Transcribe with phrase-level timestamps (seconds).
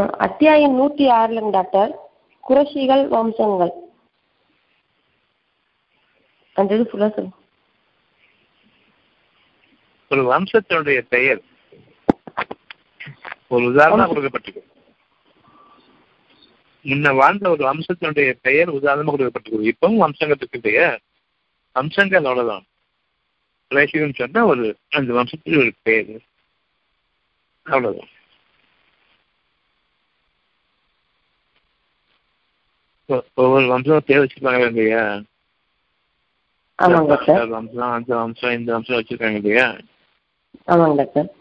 [0.00, 1.90] அத்தியாயம் நூற்றி ஆறுலங்க டாக்டர்.
[2.48, 3.72] குறைஷிகள் வம்சங்கள்.
[6.54, 7.36] அந்த இது ஃபுல்லாக சொல்லுங்க
[10.08, 11.40] ஒரு வம்சத்தினுடைய பெயர்.
[13.48, 14.64] ஒரு உதாரணம் கொடுக்கப்பட்டிருக்கு.
[16.84, 19.72] முன்ன வாழ்ந்த ஒரு வம்சத்தினுடைய பெயர் உதாரணமா கொடுக்கப்பட்டிருக்கு.
[19.72, 20.98] இப்பவும் வம்சங்கள் இருக்கு இல்லையா
[21.72, 22.64] வம்சங்கள் அவ்வளவுதான்.
[23.70, 26.20] குறைஷிகள்னு சொன்னா ஒரு அந்த வம்சத்தில் ஒரு பெயர்.
[27.62, 28.11] அவ்வளவுதான்.
[33.06, 35.20] ஒவ்வொரு வம்சம் பேர் வச்சிருப்பாங்க இல்லையா?
[36.82, 39.76] ஆமாங்க டாக்டர் வம்சம் அந்த வம்சம் இந்த வம்சம் வச்சிருக்காங்க இல்லையா?
[40.66, 41.34] ஆமாங்க டாக்டர்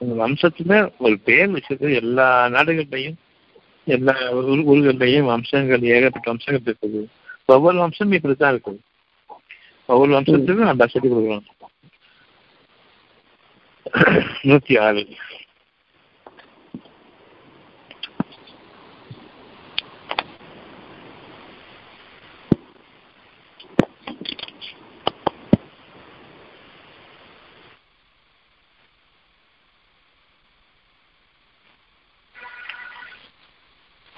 [0.00, 1.94] அந்த வம்சத்துல ஒரு பேர் வச்சிருக்கு.
[1.94, 3.14] எல்லா நாடுகள்லையும்
[3.84, 7.06] எல்லா ஊர்- ஊர்கள்லையும் வம்சங்கள் ஏகப்பட்ட வம்சங்கள் இருக்குது.
[7.46, 8.78] ஒவ்வொரு வம்சமும் இப்படித்தான் இருக்குது.
[9.86, 11.44] ஒவ்வொரு வம்சத்துக்கும் நம்ம சொல்லி கொடுக்குறோம்
[14.42, 15.06] நூத்தி ஆறு.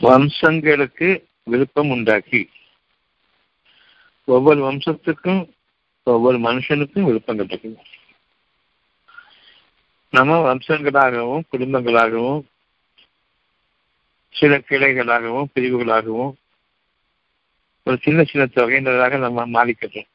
[0.03, 1.09] வம்சங்களுக்கு
[1.43, 2.51] விருப்பம் உண்டாக்கி.
[4.25, 5.43] ஒவ்வொரு வம்சத்துக்கும்
[6.03, 7.77] ஒவ்வொரு மனுஷனுக்கும் விருப்பம் கிடைக்கும்.
[10.11, 12.41] நம்ம வம்சங்களாகவும் குடும்பங்களாகவும்
[14.35, 16.33] சில கிளைகளாகவும் பிரிவுகளாகவும்
[17.87, 20.09] ஒரு சின்ன சின்ன தொகையினராக நம்ம மாறிக்கிறோம்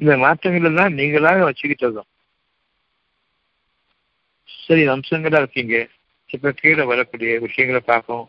[0.00, 2.08] இந்த மாற்றங்கள் எல்லாம் நீங்களாக வச்சுக்கிட்டதும்.
[4.48, 5.88] சரி வம்சங்களா இருக்கீங்க.
[6.30, 8.24] இப்ப கீழே வரக்கூடிய விஷயங்களை பார்ப்போம்.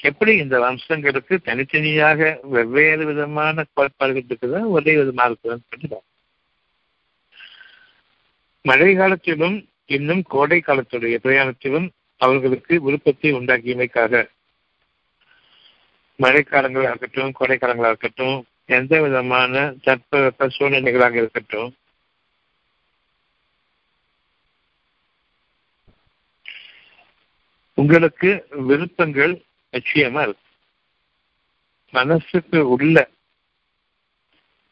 [0.00, 6.00] எப்படி இந்த வம்சங்களுக்கு தனித்தனியாக வெவ்வேறு விதமான கோட்பாடுகள் இருக்குதா ஒரே விதமாக இருக்குதான்னு சொல்லி
[8.64, 11.86] மழை காலத்திலும் இன்னும் கோடை காலத்துடைய பிரயாணத்திலும்
[12.20, 14.22] அவர்களுக்கு விருப்பத்தை உண்டாக்கியமைக்காக
[16.18, 18.36] மழைக்காலங்களாக இருக்கட்டும் கோடைக்காலங்களாக இருக்கட்டும்
[18.68, 19.54] எந்த விதமான
[19.84, 21.70] தட்பவெப்ப சூழ்நிலைகளாக இருக்கட்டும்
[27.74, 29.42] உங்களுக்கு விருப்பங்கள்
[29.72, 30.48] நிச்சயமா இருக்கு.
[31.90, 33.08] மனசுக்கு உள்ள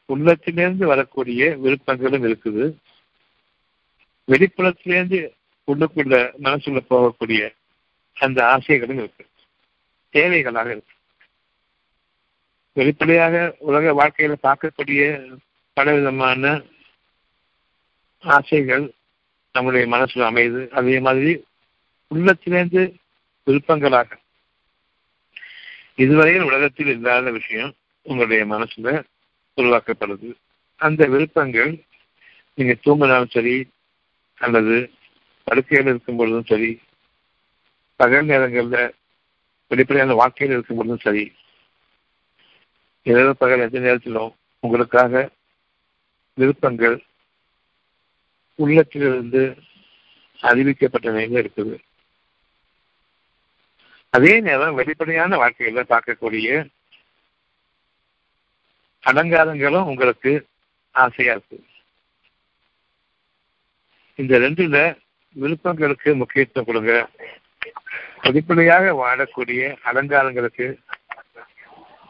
[0.07, 2.77] உள்ளத்திலிருந்து வரக்கூடிய விருப்பங்களும் இருக்குது.
[4.27, 5.33] வெளிப்புறத்திலேருந்து
[5.67, 7.55] உள்ளுக்குள்ள மனசுல போகக்கூடிய
[8.13, 9.27] அந்த ஆசைகளும் இருக்கு.
[10.13, 10.95] தேவைகளாக இருக்கு.
[12.73, 15.33] வெளிப்படையாக உலக வாழ்க்கையில பார்க்கக்கூடிய
[15.73, 16.63] பல விதமான
[18.19, 18.93] ஆசைகள்
[19.53, 20.69] நம்முடைய மனசுல அமையுது.
[20.69, 21.45] அதே மாதிரி
[22.13, 22.83] உள்ளத்திலிருந்து
[23.47, 24.11] விருப்பங்களாக.
[25.95, 29.05] இதுவரையில் உலகத்தில் இல்லாத விஷயம் உங்களுடைய மனசுல
[29.57, 30.29] உருவாக்கப்படுது.
[30.77, 31.73] அந்த விருப்பங்கள்
[32.55, 33.57] நீங்க தூங்கினாலும் சரி
[34.39, 34.77] அல்லது
[35.45, 36.71] படுக்கையில் இருக்கும் பொழுதும் சரி
[37.97, 38.79] பகல் நேரங்கள்ல
[39.67, 41.25] வெளிப்படையான வாழ்க்கையில் இருக்கும் பொழுதும் சரி
[43.03, 45.31] இரவு பகல் எந்த நேரத்திலும் உங்களுக்காக
[46.35, 46.97] விருப்பங்கள்
[48.55, 49.43] உள்ளத்திலிருந்து
[50.43, 51.77] அறிவிக்கப்பட்ட நிலையில் இருக்குது.
[54.15, 56.49] அதே நேரம் வெளிப்படையான வாழ்க்கையில பார்க்கக்கூடிய
[59.05, 60.33] அலங்காரங்களும் உங்களுக்கு
[60.91, 61.59] ஆசையா இருக்கு.
[64.15, 64.79] இந்த ரெண்டுல
[65.41, 67.09] விருப்பங்களுக்கு முக்கியத்துவம் கொடுங்க.
[68.23, 70.67] வெளிப்படையாக வாழக்கூடிய அலங்காரங்களுக்கு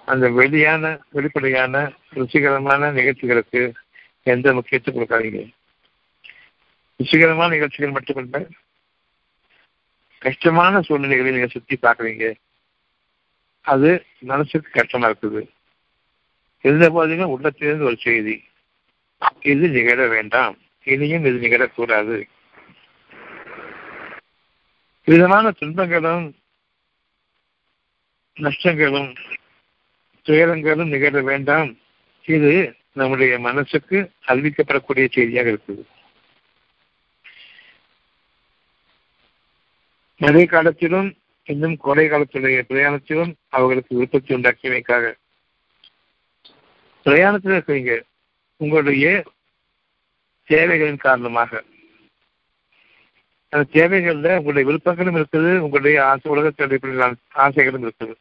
[0.04, 3.62] அந்த வெளியான வெளிப்படையான ருசிகரமான நிகழ்ச்சிகளுக்கு
[4.22, 5.42] எந்த முக்கியத்துவம் கொடுக்காதீங்க.
[6.98, 8.46] ருசிகரமான நிகழ்ச்சிகள் மட்டுமல்ல
[10.22, 12.34] கஷ்டமான சூழ்நிலைகளை நீங்க சுத்தி பார்க்குறீங்க.
[13.60, 15.48] அது மனசுக்கு கஷ்டமா இருக்குது.
[16.62, 18.44] இருந்த போதிலும் உள்ளத்திலிருந்து ஒரு செய்தி.
[19.40, 20.58] இது நிகழ வேண்டாம்.
[20.84, 22.28] இனியும் இது நிகழக்கூடாது.
[25.04, 26.36] விதமான துன்பங்களும்
[28.34, 29.16] நஷ்டங்களும்
[30.22, 31.76] துயரங்களும் நிகழ வேண்டாம்.
[32.26, 35.86] இது நம்முடைய மனசுக்கு அறிவிக்கப்படக்கூடிய செய்தியாக இருக்குது.
[40.22, 45.14] மழை காலத்திலும் இன்னும் கோடை காலத்துடைய பிரயாணத்திலும் அவர்களுக்கு விருப்பத்தை உண்டாக்கியமைக்காக
[47.04, 48.02] பிரயாணத்தில் இருக்கிறீங்க
[48.56, 49.24] உங்களுடைய
[50.48, 51.62] தேவைகளின் காரணமாக.
[53.48, 58.14] அந்த தேவைகள்ல உங்களுடைய விருப்பங்களும் இருக்குது உங்களுடைய ஆசை உலகத்துடைய ஆசைகளும் இருக்குது.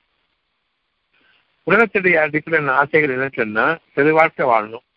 [1.66, 4.88] உலகத்துடைய அடிப்படையான ஆசைகள் என்ன சொன்னா பெரு வாழ்க்கை வாழணும்.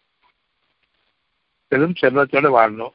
[1.68, 2.94] பெரும் செல்வத்தோடு வாழணும்.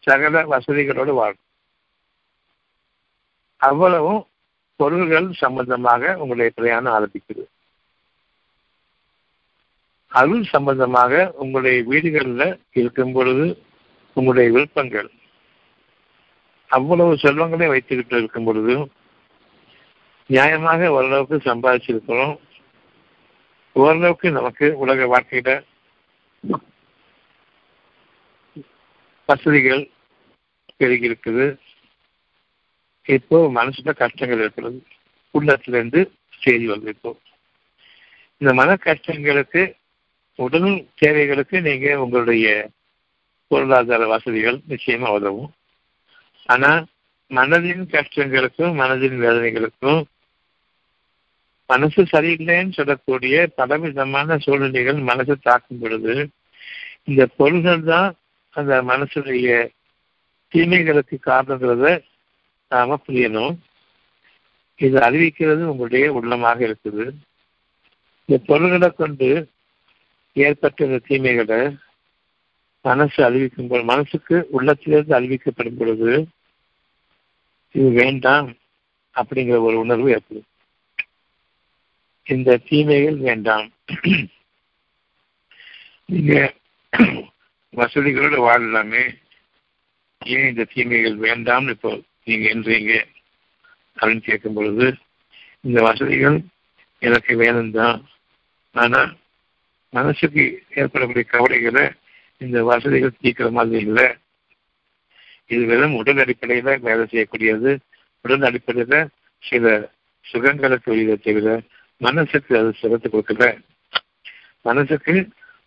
[0.00, 1.41] சகல வசதிகளோடு வாழணும்.
[3.68, 4.20] அவ்வளவும்
[4.80, 7.44] பொருள்கள் சம்பந்தமாக உங்களுடைய பிரயாணம் ஆரம்பிக்குது.
[10.12, 12.48] அருள் சம்பந்தமாக உங்களுடைய வீடுகளில்
[12.80, 13.46] இருக்கும் பொழுது
[14.16, 15.10] உங்களுடைய விருப்பங்கள்.
[16.70, 18.74] அவ்வளவு செல்வங்களே வைத்துக்கிட்டு இருக்கும் பொழுது
[20.30, 22.36] நியாயமாக ஓரளவுக்கு சம்பாதிச்சிருக்கிறோம்.
[23.76, 25.50] ஓரளவுக்கு நமக்கு உலக வாழ்க்கையில
[29.28, 29.82] வசதிகள்
[30.78, 31.46] பெருகியிருக்குது.
[33.08, 34.86] இப்போ மனசுல கஷ்டங்கள் இருக்கிறது.
[35.34, 36.12] உள்ளத்துல இருந்து
[36.42, 37.16] செய்தி வந்து இப்போ.
[38.38, 39.74] இந்த மன கஷ்டங்களுக்கு
[40.38, 42.70] உடல் தேவைகளுக்கு நீங்க உங்களுடைய
[43.46, 45.52] பொருளாதார வசதிகள் நிச்சயமா உதவும்.
[46.46, 46.84] ஆனா
[47.30, 50.00] மனதின் கஷ்டங்களுக்கும் மனதின் வேதனைகளுக்கும்
[51.66, 56.30] மனசு சரியில்லைன்னு சொல்லக்கூடிய பலவிதமான சூழ்நிலைகள் மனசை தாக்கும் பொழுது
[57.04, 58.14] இந்த பொருள்கள் தான்
[58.50, 59.70] அந்த மனசுடைய
[60.52, 62.04] தீமைகளுக்கு காரணங்கிறத
[62.72, 63.54] நாம புரியணும்
[64.84, 67.04] இது அறிவிக்கிறது உங்களுடைய உள்ளமாக இருக்குது.
[68.24, 69.28] இந்த பொருள்களை கொண்டு
[70.44, 71.60] ஏற்பட்ட இந்த தீமைகளை
[72.84, 76.12] மனசு அறிவிக்கும் பொழுது மனசுக்கு உள்ளத்திலிருந்து அறிவிக்கப்படும் பொழுது
[77.76, 78.48] இது வேண்டாம்
[79.16, 80.48] அப்படிங்கிற ஒரு உணர்வு ஏற்படும்.
[82.26, 83.68] இந்த தீமைகள் வேண்டாம்.
[86.12, 86.34] நீங்க
[87.76, 89.04] வசதிகளோடு வாழலாமே.
[90.22, 91.92] ஏன் இந்த தீமைகள் வேண்டாம்னு இப்போ
[92.26, 92.92] நீங்க என்றீங்க
[93.96, 94.86] அப்படின்னு கேட்கும் பொழுது
[95.60, 96.36] இந்த வசதிகள்
[97.02, 97.98] எனக்கு வேணும்தான்
[98.74, 99.00] ஆனா
[99.92, 100.42] மனசுக்கு
[100.74, 101.84] ஏற்படக்கூடிய கவலைகளை
[102.40, 104.06] இந்த வசதிகள் தீக்கிற மாதிரி இல்லை.
[105.50, 107.70] இது வெறும் உடல் அடிப்படையில வேலை செய்யக்கூடியது.
[108.24, 108.96] உடல் அடிப்படையில
[109.42, 109.66] சில
[110.26, 111.48] சுகங்களுக்கு வெளியில தவிர
[112.00, 113.46] மனசுக்கு அது சுகத்தை கொடுக்கல.
[114.64, 115.14] மனசுக்கு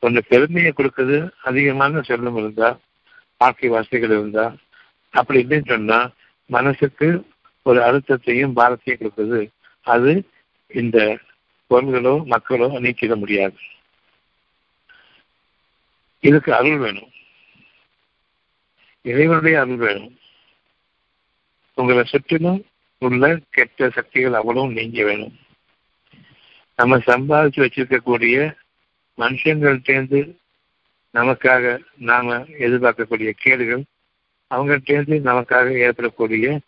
[0.04, 2.70] ஒன்று பெருமையை கொடுக்குது அதிகமான செல்வம் இருந்தா
[3.42, 4.46] வாழ்க்கை வசதிகள் இருந்தா
[5.14, 6.00] அப்படி இல்லைன்னு சொன்னா
[6.46, 7.28] மனசுக்கு
[7.62, 9.50] ஒரு அழுத்தத்தையும் பாரத்தையும் கொடுக்குது
[9.82, 10.30] அது
[10.68, 11.18] இந்த
[11.70, 13.58] பொருள்களோ மக்களோ நீக்கிட முடியாது.
[16.20, 17.10] இதுக்கு அருள் வேணும்.
[19.02, 20.18] இறைவனுடைய அருள் வேணும்.
[21.74, 22.66] உங்களை சுற்றிலும்
[22.98, 25.38] உள்ள கெட்ட சக்திகள் அவ்வளவும் நீங்க வேணும்.
[26.76, 28.56] நம்ம சம்பாதிச்சு வச்சிருக்கக்கூடிய
[29.18, 30.36] மனுஷங்கள்டேந்து
[31.14, 33.84] நமக்காக நாம எதிர்பார்க்கக்கூடிய கேடுகள்
[34.52, 36.60] அவங்ககிட்டேருந்து நமக்காக ஏற்படக்கூடிய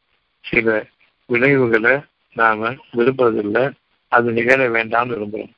[0.44, 0.86] சில
[1.30, 2.00] விளைவுகளை
[2.36, 3.64] நாம விரும்புறதில்லை
[4.12, 5.54] அது நிகழ வேண்டாம்னு விரும்புகிறோம்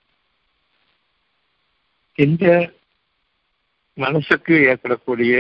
[2.17, 2.45] இந்த
[3.93, 5.33] மனசுக்கு ஏற்படக்கூடிய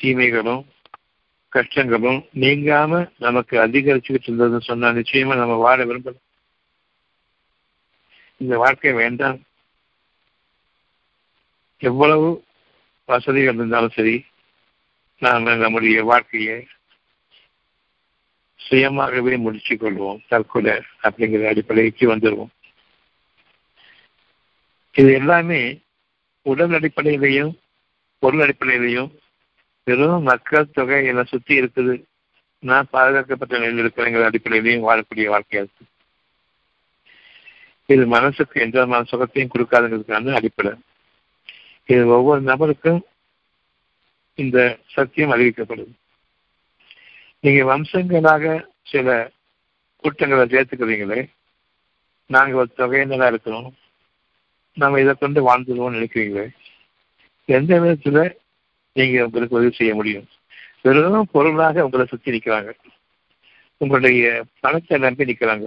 [0.00, 0.64] தீமைகளும்
[1.52, 6.26] கஷ்டங்களும் நீங்காம நமக்கு அதிகரிச்சுக்கிட்டு இருந்ததுன்னு சொன்னா நிச்சயமா நம்ம வாழ விரும்பலாம்
[8.40, 9.38] இந்த வாழ்க்கை வேண்டாம்.
[11.82, 12.28] எவ்வளவு
[13.08, 14.14] வசதிகள் இருந்தாலும் சரி
[15.20, 16.66] நாம் நம்முடைய வாழ்க்கையை
[18.68, 20.20] சுயமாகவே முடிச்சு கொள்வோம்.
[20.28, 22.48] தற்கொலை அப்படிங்கிற அடிப்படைக்கு வந்துடுவோம்
[24.92, 25.80] இது எல்லாமே
[26.42, 27.52] உடல் அடிப்படையிலையும்
[28.18, 29.10] பொருள் அடிப்படையிலையும்
[29.84, 32.02] வெறும் மக்கள் தொகை என்னை சுத்தி இருக்குது.
[32.58, 35.84] நான் பாதுகாக்கப்பட்ட நிலையில் இருக்கிறேங்கிற அடிப்படையிலையும் வாழக்கூடிய வாழ்க்கையா இருக்கு.
[37.86, 40.72] இது மனசுக்கு எந்த விதமான சுகத்தையும் கொடுக்காதுங்கிறதுக்கான அடிப்படை.
[41.86, 43.00] இது ஒவ்வொரு நபருக்கும்
[44.40, 45.92] இந்த சத்தியம் அறிவிக்கப்படுது
[47.44, 48.44] நீங்க வம்சங்களாக
[48.82, 49.08] சில
[50.04, 51.20] கூட்டங்களை சேர்த்துக்கிறீங்களே
[52.30, 53.68] நாங்க ஒரு தொகையினரா இருக்கிறோம்
[54.76, 56.46] நம்ம இதை கொண்டு வாழ்ந்துருவோம்னு நினைக்கிறீங்களே
[57.48, 58.18] எந்த விதத்துல
[58.96, 60.26] நீங்க உங்களுக்கு உதவி செய்ய முடியும்?
[60.82, 62.70] வெறும் பொருளாக உங்களை சுத்தி நிற்கிறாங்க
[63.80, 64.28] உங்களுடைய
[64.60, 65.66] பணத்தை நம்பி நிற்கிறாங்க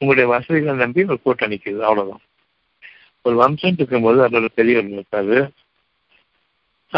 [0.00, 2.22] உங்களுடைய வசதிகளை நம்பி ஒரு கூட்டம் நிற்குது அவ்வளவுதான்.
[3.24, 5.36] ஒரு வம்சம் இருக்கும்போது அதோட பெரியவர் இருக்காது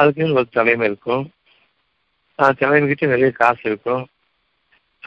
[0.02, 1.24] அதுக்கு ஒரு தலைமை இருக்கும்.
[2.38, 4.04] தலைமைக்கிட்ட நிறைய காசு இருக்கும்.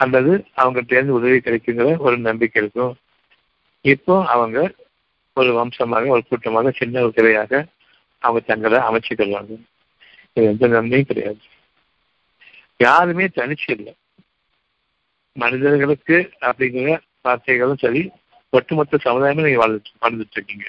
[0.02, 2.94] அல்லது அவங்ககிட்ட இருந்து உதவி கிடைக்குங்கிற ஒரு நம்பிக்கை இருக்கும்.
[3.92, 4.58] இப்போ அவங்க
[5.40, 7.62] ஒரு வம்சமாக ஒரு கூட்டமாக சின்ன ஒரு கிளையாக
[8.24, 9.52] அவங்க தங்களை அமைச்சுக்கொள்வாங்க
[10.34, 11.40] இது எந்த நன்மையும் கிடையாது.
[12.86, 13.94] யாருமே தனிச்சு இல்லை
[15.36, 16.16] மனிதர்களுக்கு
[16.48, 18.02] அப்படிங்கிற வார்த்தைகளும் சரி
[18.56, 20.66] ஒட்டுமொத்த சமுதாயமே நீங்க வாழ்ந்துட்டு வாழ்ந்துட்டு இருக்கீங்க.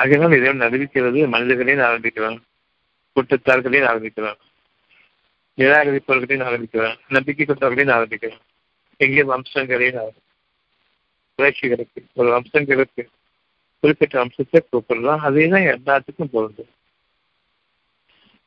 [0.00, 2.38] ஆகையினால் இதை அறிவிக்கிறது மனிதர்களையும் ஆரம்பிக்கிறோம்
[3.16, 4.38] கூட்டத்தார்களையும் ஆரம்பிக்கிறோம்
[5.58, 8.42] நிராகரிப்பவர்களையும் ஆரம்பிக்கிறோம் நம்பிக்கை கொண்டவர்களையும் ஆரம்பிக்கிறோம்
[9.00, 10.14] எங்கே வம்சங்களையும்
[11.38, 13.02] புரட்சிகளுக்கு ஒரு வம்சங்களுக்கு
[13.82, 15.22] குறிப்பிட்ட வம்சத்தை கூப்பிடலாம்.
[15.28, 16.70] அதே தான் எல்லாத்துக்கும் பொருந்தும்.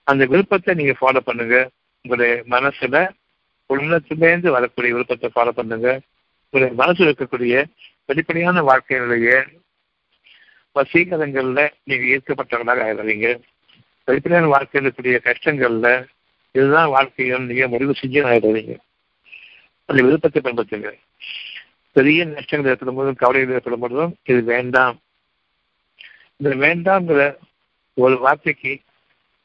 [0.07, 1.57] அந்த விருப்பத்தை நீங்க ஃபாலோ பண்ணுங்க.
[2.05, 2.97] உங்களுடைய மனசுல
[3.69, 5.89] உள்ளத்திலேருந்து வரக்கூடிய விருப்பத்தை ஃபாலோ பண்ணுங்க.
[6.53, 7.55] உங்களுடைய மனசுல இருக்கக்கூடிய
[8.05, 9.29] வெளிப்படையான வாழ்க்கையினுடைய
[10.75, 13.27] வசீகரங்கள்ல நீங்க ஈர்க்கப்பட்டவர்களாக ஆயிடுறீங்க
[14.07, 15.89] வெளிப்படையான வாழ்க்கையில் இருக்கக்கூடிய கஷ்டங்கள்ல
[16.55, 18.75] இதுதான் வாழ்க்கையும் நீங்க முடிவு செஞ்சு ஆயிடுறீங்க
[19.89, 20.91] அந்த விருப்பத்தை பயன்படுத்துங்க
[21.95, 24.97] பெரிய நஷ்டங்கள் ஏற்படும் போதும் கவலைகள் ஏற்படும் போதும் இது வேண்டாம்.
[26.37, 27.21] இந்த வேண்டாம்ங்கிற
[27.97, 28.71] ஒரு வார்த்தைக்கு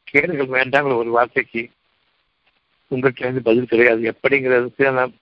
[0.05, 1.63] கேடுகள் வேண்டாங்கிற ஒரு வார்த்தைக்கு
[2.91, 4.01] உங்கள்கிட்ட இருந்து பதில் கிடையாது.
[4.13, 5.15] எப்படிங்கிறதுக்கு நான்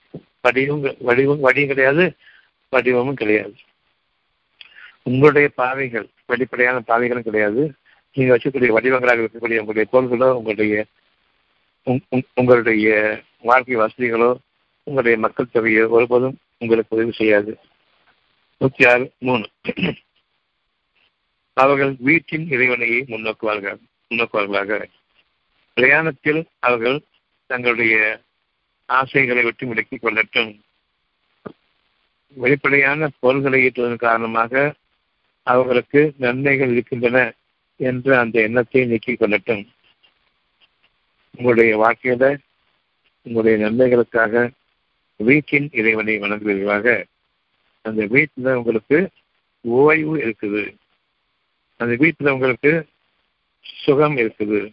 [0.47, 2.05] வடிவும் வடிவும் வடியும் கிடையாது
[2.73, 3.55] வடிவமும் கிடையாது.
[5.03, 7.63] உங்களுடைய பாவைகள் வெளிப்படையான பாவைகளும் கிடையாது.
[8.13, 10.85] நீங்கள் வச்சுக்கூடிய வடிவங்களாக இருக்கக்கூடிய உங்களுடைய பொருள்களோ உங்களுடைய
[12.35, 14.37] உங்களுடைய வாழ்க்கை வசதிகளோ
[14.83, 17.59] உங்களுடைய மக்கள் தொகையோ ஒருபோதும் உங்களுக்கு உதவி செய்யாது.
[18.57, 19.45] நூற்றி ஆறு மூணு.
[21.53, 23.79] அவர்கள் வீட்டின் இறைவனையை முன்னோக்குவார்கள்
[24.11, 24.85] முன்னோக்குவார்களாக.
[25.75, 27.03] பிரயாணத்தில் அவர்கள்
[27.47, 28.21] தங்களுடைய
[28.87, 30.61] ஆசைகளை விட்டு விலக்கிக் கொள்ளட்டும்.
[32.29, 34.75] வெளிப்படையான பொருள்களை ஈட்டுவதன் காரணமாக
[35.43, 37.33] அவர்களுக்கு நன்மைகள் இருக்கின்றன.
[37.81, 39.67] என்ற அந்த எண்ணத்தை நீக்கிக் கொள்ளட்டும்.
[41.37, 42.39] உங்களுடைய வாழ்க்கையில
[43.23, 44.51] உங்களுடைய நன்மைகளுக்காக
[45.17, 47.05] வீட்டின் இறைவனை வணங்குவீர்களாக.
[47.83, 49.11] அந்த வீட்டில் உங்களுக்கு
[49.61, 50.75] ஓய்வு இருக்குது.
[51.77, 52.87] அந்த வீட்டில் உங்களுக்கு
[53.63, 54.73] சுகம் இருக்குது.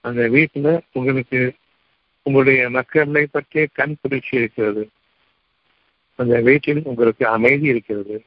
[0.00, 1.54] அந்த வீட்டில் உங்களுக்கு
[2.22, 4.90] உங்களுடைய மக்களை பற்றிய கண் குளிர்ச்சி இருக்கிறது.
[6.16, 8.24] அந்த வீட்டில் உங்களுக்கு அமைதி இருக்கிறது.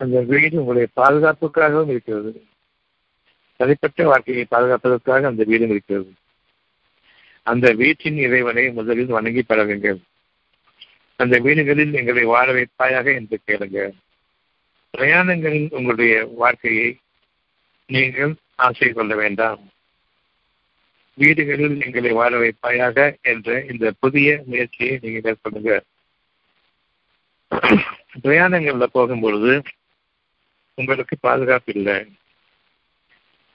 [0.00, 2.30] அந்த வீடு உங்களுடைய பாதுகாப்புக்காகவும் இருக்கிறது.
[3.56, 6.10] தனிப்பட்ட வாழ்க்கையை பாதுகாப்பதற்காக அந்த வீடும் இருக்கிறது.
[7.42, 9.98] அந்த வீட்டின் இறைவனை முதலில் வணங்கி பழகுங்கள்.
[11.16, 13.90] அந்த வீடுகளில் எங்களை வாழ வைப்பாயாக என்று கேளுங்க.
[14.94, 16.98] பிரயாணங்களில் உங்களுடைய வாழ்க்கையை
[17.86, 19.60] நீங்கள் ஆசை கொள்ள வேண்டாம்.
[21.14, 25.72] வீடுகளில் எங்களை வாழ வைப்பாயாக என்ற இந்த புதிய முயற்சியை நீங்கள் மேற்கொள்ளுங்க
[28.22, 29.52] பிரயாணங்களில் போகும்பொழுது
[30.78, 31.96] உங்களுக்கு பாதுகாப்பு இல்லை.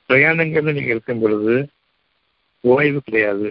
[0.09, 1.55] பிரயாணங்கள்ல நீங்கள் இருக்கும் பொழுது
[2.59, 3.49] ஓய்வு கிடையாது.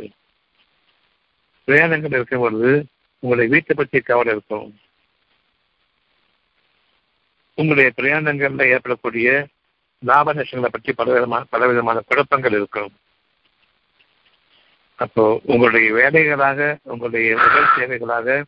[1.66, 2.72] பிரயாணங்கள் இருக்கும் பொழுது
[3.18, 4.68] உங்களுடைய வீட்டை பற்றி கவலை இருக்கும்.
[7.54, 9.28] உங்களுடைய பிரயாணங்கள்ல ஏற்படக்கூடிய
[9.98, 12.92] லாப நஷ்டங்களை பற்றி பலவிதமான பலவிதமான குழப்பங்கள் இருக்கும்.
[14.94, 18.42] அப்போ உங்களுடைய வேலைகளாக உங்களுடைய உடல் சேவைகளாக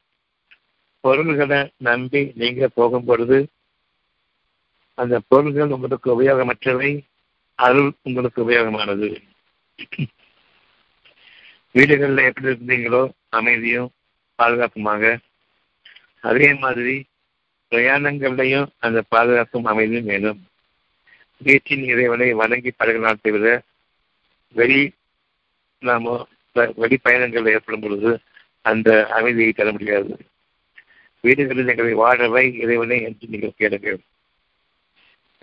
[1.00, 3.38] பொருள்களை நம்பி நீங்க போகும் பொழுது
[4.94, 7.00] அந்த பொருள்கள் உங்களுக்கு உபயோகமற்றவை
[7.54, 9.08] அருள் உங்களுக்கு உபயோகமானது.
[11.70, 13.90] வீடுகளில் எப்படி இருந்தீங்களோ அமைதியும்
[14.38, 15.18] பாதுகாப்புமாக.
[16.20, 17.04] அதே மாதிரி
[17.70, 20.40] பிரயாணங்கள்லையும் அந்த பாதுகாப்பும் அமைதியும் வேணும்.
[21.38, 23.62] வீட்டின் இறைவனை வணங்கி பழகினால் தவிர
[24.52, 24.92] வெளி
[25.78, 28.20] நாம வெளி பயணங்கள் ஏற்படும் பொழுது
[28.62, 30.26] அந்த அமைதியை தர முடியாது.
[31.20, 34.00] வீடுகளில் எங்களை வாழவை இறைவனை என்று நீங்கள் கேளுங்கள்.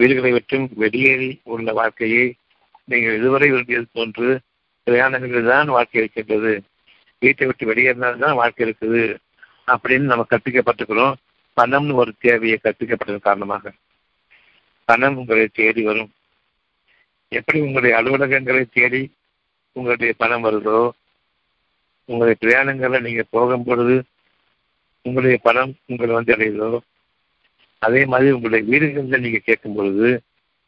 [0.01, 2.25] வீடுகளை விட்டும் வெளியேறி உள்ள வாழ்க்கையை
[2.85, 4.27] நீங்கள் இதுவரை விரும்பியது போன்று
[4.87, 6.53] பிரயாணங்களில் தான் வாழ்க்கை இருக்கின்றது.
[7.21, 9.03] வீட்டை விட்டு வெளியேறினால்தான் வாழ்க்கை இருக்குது
[9.67, 11.15] அப்படின்னு நம்ம கற்பிக்கப்பட்டிருக்கிறோம்.
[11.57, 13.73] பணம்னு ஒரு தேவையை கற்பிக்கப்பட்டதன் காரணமாக.
[14.89, 16.11] பணம் உங்களை தேடி வரும்.
[17.31, 19.01] எப்படி உங்களுடைய அலுவலகங்களை தேடி
[19.75, 20.79] உங்களுடைய பணம் வருதோ
[22.09, 23.95] உங்களுடைய பிரயாணங்களை நீங்கள் போகும் பொழுது
[25.05, 26.71] உங்களுடைய பணம் உங்களை வந்து அடையுதோ
[27.85, 30.21] அதே மாதிரி உங்களுடைய வீடுகளில் நீங்க கேட்கும் பொழுது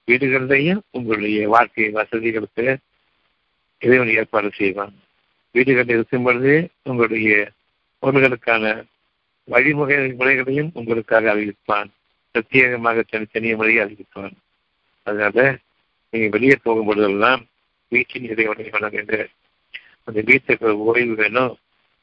[0.07, 2.77] வீடுகள்லையும் உங்களுடைய வாழ்க்கை வசதிகளுக்கு
[3.79, 4.93] இறைவன் ஏற்பாடு செய்வான்.
[5.51, 7.51] வீடுகளில் இருக்கும் பொழுதே உங்களுடைய
[8.01, 8.85] பொருள்களுக்கான
[9.43, 11.89] வழிமுறை முறைகளையும் உங்களுக்காக அறிவிப்பான்.
[12.33, 14.33] பிரத்யேகமாக தனித்தனிய முறையை அறிவிப்பான்.
[15.03, 15.57] அதனால
[16.09, 17.45] நீங்க வெளியே போகும் பொழுதெல்லாம்
[17.87, 19.25] வீட்டின் இறைவனை வழங்குங்க
[20.03, 21.57] அந்த வீட்டுக்கு ஓய்வு வேணும்.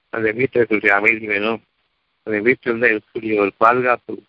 [0.08, 1.62] அந்த வீட்டிற்கு அமைதி வேணும்.
[2.22, 4.22] அந்த வீட்டில் தான் இருக்கக்கூடிய ஒரு பாதுகாப்பு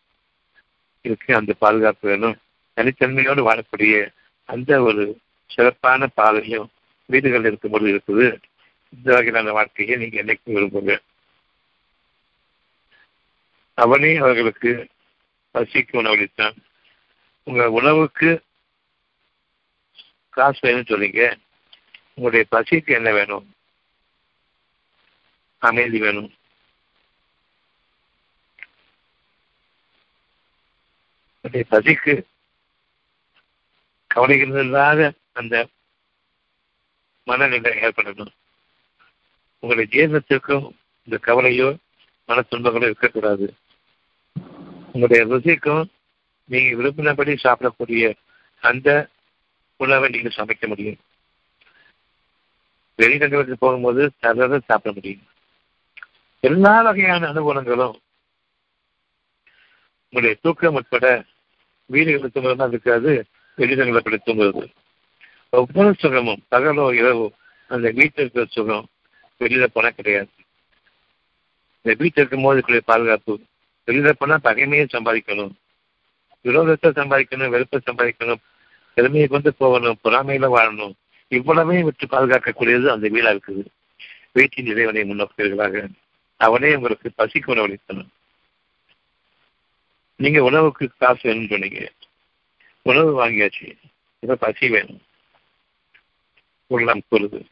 [1.01, 2.37] இருக்கு அந்த பாதுகாப்பு வேணும்.
[2.75, 4.13] தனித்தன்மையோடு வாழக்கூடிய
[4.45, 6.69] அந்த ஒரு சிறப்பான பாதையும்
[7.05, 8.37] வீடுகள் இருக்கும்போது இருக்குது.
[8.89, 10.99] இந்த வகையிலான வாழ்க்கையை நீங்க என்னைக்கு விரும்புங்க?
[13.73, 14.87] அவனே அவர்களுக்கு
[15.53, 16.55] பசிக்கு உணவளித்தான்.
[17.43, 18.41] உங்க உணவுக்கு
[20.29, 21.35] காசு வேணும்னு சொல்றீங்க
[22.13, 23.53] உங்களுடைய பசிக்கு என்ன வேணும்?
[25.57, 26.33] அமைதி வேணும்.
[31.43, 32.23] உங்களுடைய பசிக்கு
[34.07, 35.67] கவலைகள் இல்லாத அந்த
[37.23, 38.31] மனநிலை ஏற்படணும்.
[39.59, 40.69] உங்களுடைய ஜீரணத்திற்கும்
[41.03, 41.77] இந்த கவலையோ
[42.25, 43.55] மன துன்பங்களோ இருக்கக்கூடாது.
[44.93, 45.85] உங்களுடைய ருசிக்கும்
[46.45, 48.13] நீங்க விரும்பினபடி சாப்பிடக்கூடிய
[48.59, 49.07] அந்த
[49.77, 50.97] உணவை நீங்க சமைக்க முடியும்.
[52.95, 55.27] வெளிநகருக்கு போகும்போது தரத சாப்பிட முடியும்.
[56.39, 57.99] எல்லா வகையான அனுகூலங்களும்
[60.13, 61.05] உங்களுடைய தூக்கம் உட்பட
[61.89, 63.11] வீடுகளில் தூங்குறதா இருக்காது
[63.57, 64.63] வெளிதங்களை படி தூங்குறது
[65.59, 67.27] ஒவ்வொரு சுகமும் பகலோ இரவோ
[67.69, 68.85] அந்த வீட்டில் இருக்கிற சுகம்
[69.41, 70.31] வெளியில போனா கிடையாது.
[71.81, 73.33] இந்த வீட்டில் இருக்கும் போது இருக்கிற பாதுகாப்பு
[73.87, 75.53] வெளியில போனா பகைமையை சம்பாதிக்கணும்.
[76.45, 78.41] விரோதத்தை சம்பாதிக்கணும் வெறுப்பை சம்பாதிக்கணும்
[78.97, 80.95] திறமையை கொண்டு போகணும் பொறாமையில வாழணும்.
[81.31, 83.63] இவ்வளவே விட்டு பாதுகாக்கக்கூடியது அந்த வீடா இருக்குது.
[84.37, 85.85] வீட்டின் இறைவனை முன்னோக்குவீர்களாக.
[86.37, 88.11] அவனே உங்களுக்கு பசிக்கு உணவளித்தனும்
[90.21, 91.91] நீங்க உணவுக்கு காசு வேணும்னு சொன்னீங்க.
[92.81, 93.77] உணவு வாங்கியாச்சு.
[94.19, 95.01] இப்ப பசி வேணும்.
[96.67, 97.45] உள்ளம் கூறுது.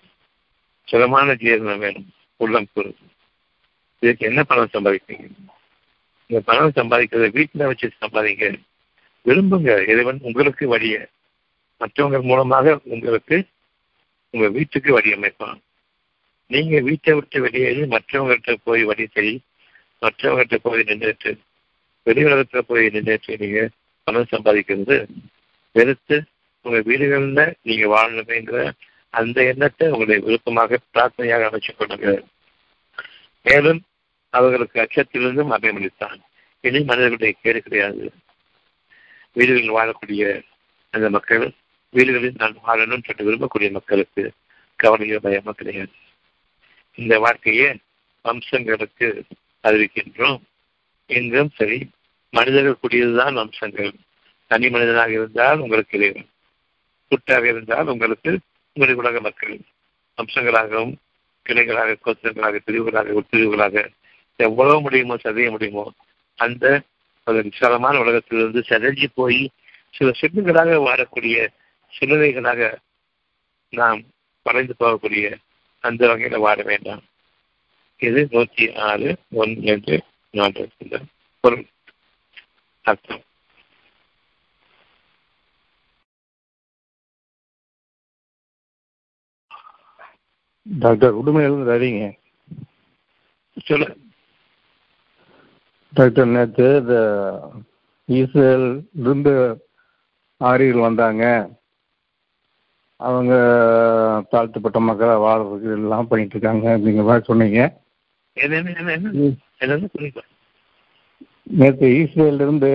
[0.85, 2.13] சுகமான ஜீரணம் வேணும்.
[2.35, 2.95] உள்ளம் கூறுது.
[3.99, 5.27] இதுக்கு என்ன பணம் சம்பாதிப்பீங்க?
[6.27, 8.61] இந்த பணம் சம்பாதிக்கிறத வீட்டில் வச்சு சம்பாதிங்க.
[9.25, 9.87] விரும்புங்க.
[9.87, 11.07] இறைவன் உங்களுக்கு வழிய.
[11.79, 13.45] மற்றவங்க மூலமாக உங்களுக்கு
[14.29, 15.59] உங்க வீட்டுக்கு வழி அமைப்பான்.
[16.47, 19.41] நீங்க வீட்டை விட்டு வெளியேறி மற்றவங்கள்ட்ட போய் வழி சரி
[20.01, 21.47] மற்றவங்கள்ட்ட போய் நின்றுட்டு
[22.09, 23.69] வெளி உலகத்துல போய் நின்றுட்டு நீங்க
[24.03, 24.95] பணம் சம்பாதிக்கிறது
[25.71, 26.17] வெறுத்து
[26.61, 28.71] உங்க வீடுகள்ல நீங்க வாழணுங்கிற
[29.09, 32.09] அந்த எண்ணத்தை உங்களுடைய விருப்பமாக பிரார்த்தனையாக அமைச்சுக் கொள்ளுங்க.
[33.43, 33.81] மேலும்
[34.29, 36.17] அவர்களுக்கு அச்சத்திலிருந்தும் அபயமளித்தான்
[36.61, 38.11] இனி மனிதர்களுடைய கேடு கிடையாது.
[39.33, 40.23] வீடுகளில் வாழக்கூடிய
[40.89, 41.45] அந்த மக்கள்
[41.89, 44.23] வீடுகளில் நான் வாழணும்னு சொல்லிட்டு விரும்பக்கூடிய மக்களுக்கு
[44.83, 45.93] கவலையோ பயமோ கிடையாது.
[46.95, 47.69] இந்த வாழ்க்கையை
[48.25, 49.07] வம்சங்களுக்கு
[49.63, 50.41] அறிவிக்கின்றோம்.
[51.05, 51.79] எங்கும் சரி
[52.29, 53.93] மனிதர்கள் கூடியதுதான் அம்சங்கள்
[54.47, 56.27] தனி மனிதனாக இருந்தால் உங்களுக்கு இறைவன்.
[57.07, 58.39] கூட்டாக இருந்தால் உங்களுக்கு
[58.73, 59.59] உங்களுடைய உலக மக்கள்.
[60.17, 60.93] அம்சங்களாகவும்
[61.45, 63.87] கிளைகளாக கோத்திரங்களாக பிரிவுகளாக உட்பிரிவுகளாக
[64.35, 65.93] எவ்வளவு முடியுமோ சதைய முடியுமோ
[66.35, 66.81] அந்த
[67.25, 69.49] ஒரு விசாலமான உலகத்திலிருந்து செதஞ்சி போய்
[69.89, 71.47] சில சின்னங்களாக வாழக்கூடிய
[71.99, 72.75] சிலுவைகளாக
[73.69, 74.01] நாம்
[74.41, 75.35] வளைந்து போகக்கூடிய
[75.79, 77.01] அந்த வகையில வாழ வேண்டாம்.
[77.97, 80.03] இது நூற்றி ஆறு ஒன்று என்று
[81.39, 81.65] பொருள்.
[82.89, 83.23] அர்த்தம்
[90.65, 92.05] டாக்டர் உடுமையிலிருந்து ரவிங்க
[93.67, 93.87] சொல்லு
[95.93, 96.95] டாக்டர் நேற்று இந்த
[98.09, 98.67] இஸ்ரேல்
[99.01, 99.33] இருந்து
[100.41, 101.23] ஆரியர்கள் வந்தாங்க.
[102.99, 103.33] அவங்க
[104.31, 106.65] தாழ்த்தப்பட்ட மக்களை வாழ்றதுக்கு எல்லாம் பண்ணிட்டு இருக்காங்க.
[106.75, 107.59] அப்படிங்கிற மாதிரி சொன்னீங்க.
[108.37, 109.31] என்ன என்ன என்ன என்ன?
[109.59, 110.23] என்னன்னு புரியல
[111.49, 112.71] நேற்று இஸ்ரேல் இருந்து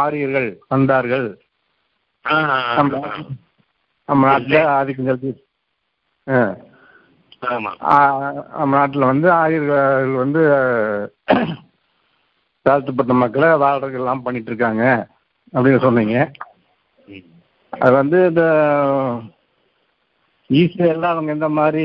[0.00, 1.26] ஆரியர்கள் வந்தார்கள்.
[4.08, 5.32] நம்ம நாட்டில் ஆதிக்கம் செலுத்தி
[8.58, 10.42] நம்ம நாட்டில் வந்து ஆரியர்கள் வந்து
[12.66, 14.84] தாழ்த்தப்பட்ட மக்களை வாழ்றதுக்கு எல்லாம் பண்ணிட்டு இருக்காங்க
[15.52, 16.16] அப்படின்னு சொன்னீங்க.
[17.72, 18.44] அது வந்து இந்த
[20.50, 21.84] ஈஸ்வரெல்லாம் அவங்க எந்த மாதிரி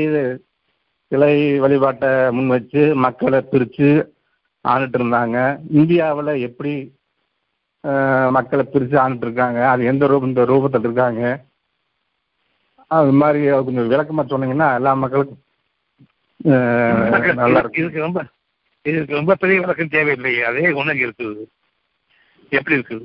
[1.12, 3.88] சிலை வழிபாட்டை முன் வச்சு மக்களை பிரித்து
[4.64, 5.38] ஆண்டுட்டு இருந்தாங்க
[5.80, 6.72] இந்தியாவில் எப்படி
[8.36, 11.22] மக்களை பிரித்து ஆண்டுட்டு இருக்காங்க அது எந்த ரூபம் இந்த ரூபத்தில் இருக்காங்க?
[12.90, 15.42] அது மாதிரி கொஞ்சம் விளக்கமாக சொன்னீங்கன்னா எல்லா மக்களுக்கும்
[17.42, 18.20] நல்லா இருக்கும் இதுக்கு ரொம்ப
[18.86, 20.40] இதுக்கு ரொம்ப பெரிய விளக்கம் தேவையில்லையே.
[20.48, 21.44] அதே குணம் இருக்குது.
[22.52, 23.04] எப்படி இருக்குது?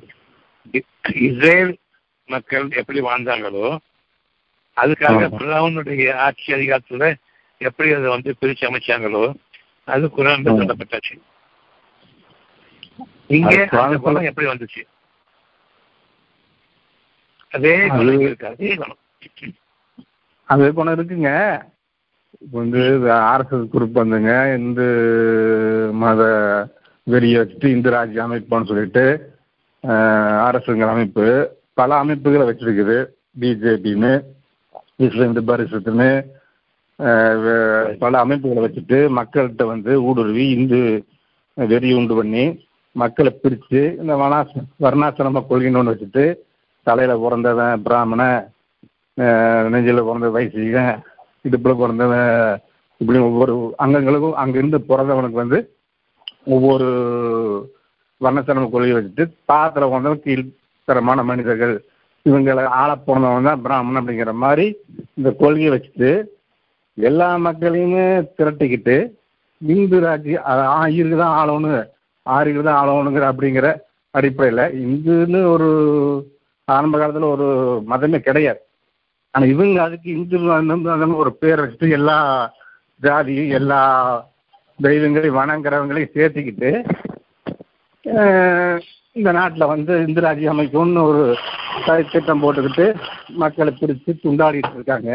[1.28, 1.72] இஸ்ரேல்
[2.30, 3.68] மக்கள் எப்படி வாழ்ந்தாங்களோ
[4.78, 5.22] அதுக்காக.
[5.40, 7.06] பிரவுனுடைய ஆட்சி அதிகாரத்துல
[7.62, 9.24] எப்படி அதை வந்து பிரிச்சு அமைச்சாங்களோ
[9.88, 10.60] அது குரான்ல ஆமா.
[10.62, 11.16] சொல்லப்பட்டாச்சு.
[13.30, 13.68] இங்கே
[14.22, 14.84] எப்படி வந்துச்சு?
[17.50, 17.90] அதே
[20.50, 21.62] அது- குணம் இருக்குங்க.
[22.40, 24.56] இப்போ வந்து ஆர்எஸ்எஸ் குரூப் வந்துங்க.
[24.56, 24.84] இந்து
[25.94, 26.24] மத
[27.12, 29.34] வெறியை வச்சுட்டு இந்து ராஜ்ய அமைப்புன்னு சொல்லிட்டு
[29.88, 31.58] ஆர்எஸ்ங்கிற அமைப்பு.
[31.74, 33.06] பல அமைப்புகளை வச்சிருக்குது.
[33.40, 34.24] பிஜேபின்னு
[35.00, 36.26] விஸ்வ இந்து பரிசுத்துன்னு
[38.00, 41.06] பல அமைப்புகளை வச்சுட்டு மக்கள்கிட்ட வந்து ஊடுருவி இந்து
[41.54, 46.24] வெறி உண்டு பண்ணி மக்களை பிரித்து இந்த வனாஸ் வர்ணாசிரம கொள்கைன்னு ஒன்று வச்சுட்டு
[46.88, 48.40] தலையில் பிறந்தவன் பிராமணன்
[49.70, 50.94] நெஞ்சில் பிறந்த வைசிகன்
[51.42, 52.32] இடுப்பில் பிறந்தவன்
[53.02, 55.60] இப்படி ஒவ்வொரு அங்கங்களுக்கும் அங்கிருந்து பிறந்தவனுக்கு வந்து
[56.46, 56.88] ஒவ்வொரு
[58.22, 61.76] வர்ணசிரம கொள்கையை வச்சுட்டு பாத்திரம் பிறந்தவன் கீழ்த்தரமான மனிதர்கள்.
[62.26, 64.66] இவங்களை ஆள பிறந்தவன் தான் பிராமணன் அப்படிங்கிற மாதிரி
[65.18, 66.12] இந்த கொள்கையை வச்சுட்டு
[66.98, 68.06] எல்லா மக்களையுமே
[68.38, 68.96] திரட்டிக்கிட்டு
[69.62, 70.42] இந்து ராஜ்ய
[71.00, 73.68] இருக்குதான் ஆளோன்னு ஆளணும் ஆறுக்கு தான் ஆளணுங்கிற அப்படிங்கிற
[74.14, 75.70] அடிப்படையில் இந்துன்னு ஒரு
[76.68, 77.48] ஆரம்ப காலத்தில் ஒரு
[77.92, 78.62] மதமே கிடையாது.
[79.34, 80.38] ஆனால் இவங்க அதுக்கு இந்து
[81.24, 82.18] ஒரு பேர் வச்சுட்டு எல்லா
[83.02, 83.82] ஜாதியும் எல்லா
[84.80, 86.72] தெய்வங்களையும் வணங்குறவங்களையும் சேர்த்துக்கிட்டு
[89.16, 91.24] இந்த நாட்டில் வந்து இந்து ராஜ்யம் அமைக்கும்னு ஒரு
[92.14, 92.86] திட்டம் போட்டுக்கிட்டு
[93.42, 95.10] மக்களை பிரித்து துண்டாடிட்டு இருக்காங்க.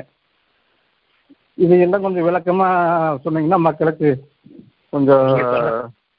[1.65, 4.09] இது என்ன கொஞ்சம் விளக்கமாக சொன்னீங்கன்னா மக்களுக்கு
[4.93, 5.29] கொஞ்சம்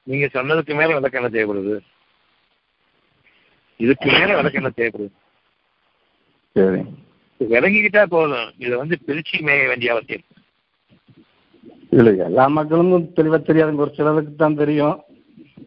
[0.05, 1.79] நீங்க சொன்ன- நீங்க சொன்னதுக்கு மேல விளக்கம் என்ன தேவைப்படுது?
[3.77, 5.11] இதுக்கு மேல விளக்கம் என்ன தேவைப்படுது?
[6.53, 6.81] சரி.
[7.39, 8.51] விளங்கிக்கிட்டா போதும்.
[8.57, 10.21] இதை வந்து பிரிச்சு மேய வேண்டிய அவசியம்
[11.89, 12.17] இல்லை.
[12.17, 13.75] எல்லா மக்களும் தெளிவாக தெரியாதுங்க.
[13.75, 15.03] ஒரு சிலருக்கு தான் தெரியும்.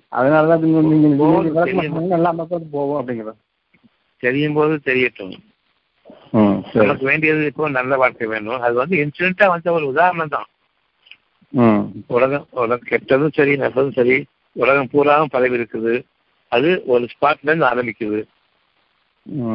[0.09, 1.97] அதனால தான் நீங்கள் நீங்கள் போதும், விளக்கம் தெரியும்.
[1.97, 3.37] சொன்னீங்கன்னா எல்லா மக்களுக்கும் போகும் அப்படிங்கிறது
[4.17, 5.39] தெரியும் போது தெரியட்டும்.
[6.73, 8.61] நமக்கு வேண்டியது இப்போ நல்ல வாழ்க்கை வேணும்.
[8.61, 10.47] அது வந்து இன்சிடென்ட்டா வந்த ஒரு உதாரணம் தான்.
[12.15, 14.17] உலகம் உலகம் கெட்டதும் சரி நல்லதும் சரி
[14.57, 15.95] உலகம் பூராவும் பரவி இருக்குது
[16.53, 18.21] அது ஒரு ஸ்பாட்ல இருந்து ஆரம்பிக்குது.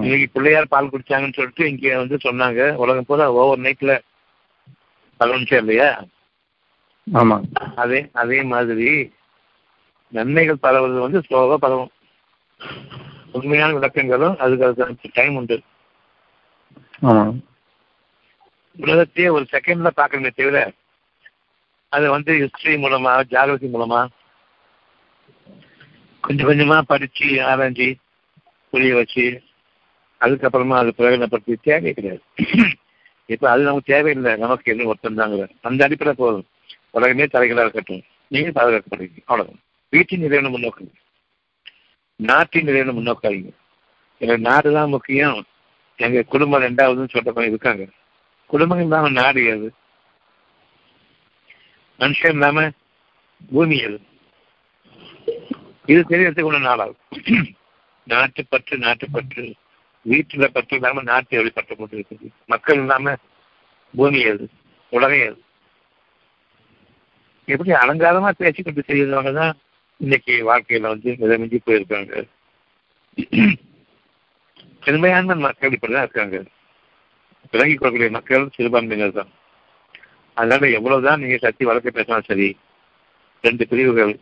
[0.02, 2.62] இன்னைக்கு பிள்ளையார் பால் குடிச்சாங்கன்னு சொல்லிட்டு இங்க வந்து சொன்னாங்க.
[2.84, 3.94] உலகம் பூரா ஓவர் நைட்ல
[5.20, 5.90] பரவணுச்சா இல்லையா
[7.08, 7.46] ஆமாம்
[7.84, 8.90] அதே அதே மாதிரி
[10.14, 11.92] நன்மைகள் பரவுறது வந்து ஸ்லோவாக பரவும்.
[13.38, 15.58] உண்மையான விளக்கங்களும் அதுக்கு அதுக்கு டைம் உண்டு.
[18.78, 20.60] உலகத்தையே ஒரு செகண்ட்ல பார்க்கணுமே தவிர
[21.96, 24.02] அது வந்து ஹிஸ்டரி மூலமா ஜாகிரதி மூலமா
[26.24, 27.88] கொஞ்சம் கொஞ்சமா படிச்சு ஆராய்ஞ்சி
[28.74, 29.26] புரிய வச்சு
[30.22, 32.22] அதுக்கப்புறமா அது பிரயோஜனப்படுத்தி தேவையே கிடையாது.
[33.34, 34.32] இப்ப அது நமக்கு தேவையில்லை.
[34.44, 36.48] நமக்கு எதுவும் ஒருத்தன் தாங்க அந்த அடிப்படை போதும்.
[36.98, 38.04] உலகமே தலைகளாக இருக்கட்டும்.
[38.34, 39.62] நீங்க பாதுகாக்கப்படுறீங்க அவ்வளவுதான்.
[39.94, 40.94] வீட்டின் இறைவனை முன்னோக்குங்க
[42.20, 43.52] நாட்டின் இறைவனை முன்னோக்காதீங்க
[44.22, 45.40] எங்க நாடு தான் முக்கியம்.
[46.00, 47.84] எங்க குடும்பம் ரெண்டாவதுன்னு சொல்றவங்க இருக்காங்க.
[48.52, 49.68] குடும்பம் தான் நாடு அது
[52.00, 52.70] மனுஷன் இல்லாம
[53.52, 53.98] பூமி எது?
[55.86, 57.02] இது தெரியறதுக்கு ஒண்ணு நாளாகும்.
[58.08, 59.44] நாட்டுப்பற்று நாட்டுப்பற்று
[60.06, 63.16] வீட்டுல பற்று இல்லாம நாட்டு எப்படி பற்று போட்டு இருக்குது மக்கள் இல்லாம
[63.94, 64.46] பூமி அது
[64.90, 65.42] உலகம் அது
[67.48, 69.54] எப்படி அலங்காரமா பேசிக்கிட்டு செய்யறவங்க தான்
[69.98, 72.14] இன்னைக்கு வாழ்க்கையில வந்து மிதமிஞ்சி போயிருக்காங்க.
[74.86, 76.38] பெருமையான மக்கள் இப்படிதான் இருக்காங்க.
[77.52, 79.32] விளங்கிக் கொள்ளக்கூடிய மக்கள் சிறுபான்மையினர் தான்.
[80.34, 82.58] அதனால எவ்வளவுதான் நீங்க சக்தி வழக்கு பேசினாலும் சரி
[83.42, 84.20] ரெண்டு பிரிவுகள்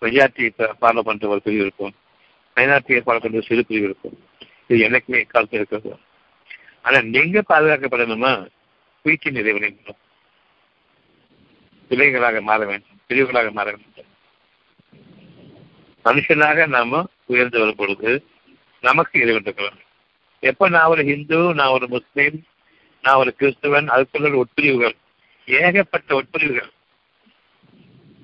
[0.00, 0.46] மெஜாரிட்டி
[0.80, 1.92] பார்லமெண்ட் ஒரு பிரிவு இருக்கும்.
[2.56, 4.16] மைனாரிட்டி ஏற்பாடு பண்ற சிறு பிரிவு இருக்கும்.
[4.66, 6.00] இது என்னைக்குமே காலத்தில் இருக்கிறது
[6.82, 8.48] ஆனா நீங்க பாதுகாக்கப்படணுமா?
[9.02, 9.96] வீட்டின் நிறைவு வேண்டும்.
[11.88, 12.98] பிள்ளைகளாக மாற வேண்டும்.
[13.06, 14.10] பிரிவுகளாக மாற வேண்டும்.
[16.04, 18.26] மனுஷனாக நாம உயர்ந்து வரும் பொழுது
[18.80, 19.78] நமக்கு இறைவன் இருக்கலாம்
[20.40, 22.38] எப்ப நான் ஒரு ஹிந்து நான் ஒரு முஸ்லீம்
[23.02, 24.96] நான் ஒரு கிறிஸ்துவன் அதுக்குள்ள ஒரு உட்பிரிவுகள்
[25.46, 26.70] ஏகப்பட்ட உட்பிரிவுகள்.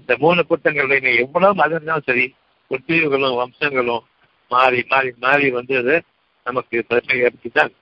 [0.01, 2.35] இந்த மூணு கூட்டங்கள் எவ்வளவு மதம் இருந்தாலும் சரி
[2.71, 4.05] உட்பிரிவுகளும் வம்சங்களும்
[4.49, 6.03] மாறி மாறி மாறி வந்து அது
[6.45, 7.73] நமக்கு பிரச்சனை ஏற்படுத்திதான்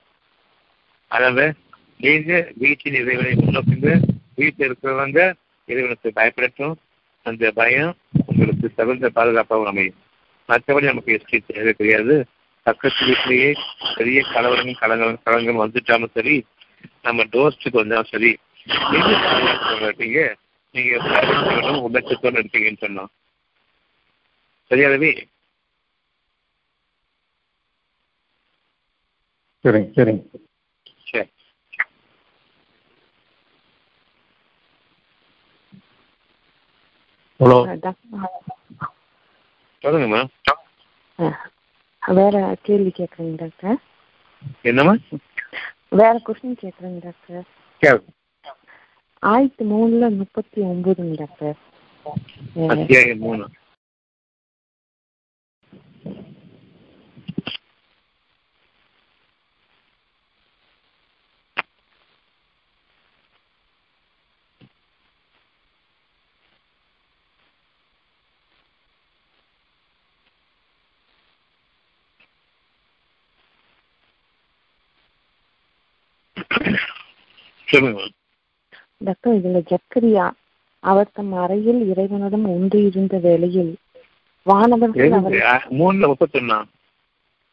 [1.07, 1.53] அதனால
[1.97, 4.01] நீங்க வீட்டின் இறைவனை முன்னோக்குங்க
[4.35, 5.33] வீட்டில் இருக்கிறவங்க
[5.65, 6.75] இறைவனுக்கு பயப்படட்டும்.
[7.23, 7.95] அந்த பயம்
[8.25, 9.95] உங்களுக்கு தகுந்த பாதுகாப்பாகவும் அமையும்.
[10.49, 12.25] மற்றபடி நமக்கு எஸ்டி தேவை கிடையாது.
[12.63, 13.53] பக்கத்து வீட்டிலேயே
[13.95, 16.45] பெரிய கலவரங்கள் கலங்கள் கலங்கள் வந்துட்டாலும் சரி
[17.01, 18.37] நம்ம டோஸ்ட்டுக்கு வந்தாலும் சரி
[19.99, 20.19] நீங்க
[20.75, 20.93] நீங்க
[21.87, 23.11] உபட்சத்தோடு இருப்பீங்கன்னு சொன்னோம்
[24.71, 25.11] சரியா ரவி?
[29.65, 30.23] சரிங்க சரிங்க.
[31.07, 31.27] சரி.
[37.39, 37.57] ஹலோ.
[39.83, 40.21] சொல்லுங்கம்மா
[42.03, 43.77] வேற கேள்வி கேட்குறேங்க டாக்டர்.
[44.63, 44.93] என்னம்மா?
[45.91, 47.45] வேற கொஸ்டின் கேட்குறேங்க டாக்டர்.
[47.81, 47.99] கேளு
[49.23, 51.57] ஆயிரத்தி மூணுல முப்பத்தி ஒன்பதுங்க டாக்டர்
[52.69, 53.45] அத்தியாயம் மூணு.
[77.67, 78.01] சொல்லுங்க.
[79.01, 80.25] டாக்டர் இதுல ஜக்கரியா
[80.83, 83.73] அவர் தம் அறையில் இறைவனிடம் ஒன்று இருந்த வேளையில்
[84.45, 85.13] வானவர்கள்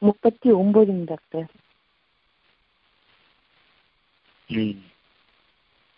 [0.03, 1.47] முப்பத்தி ஒன்பதுங்க டாக்டர்.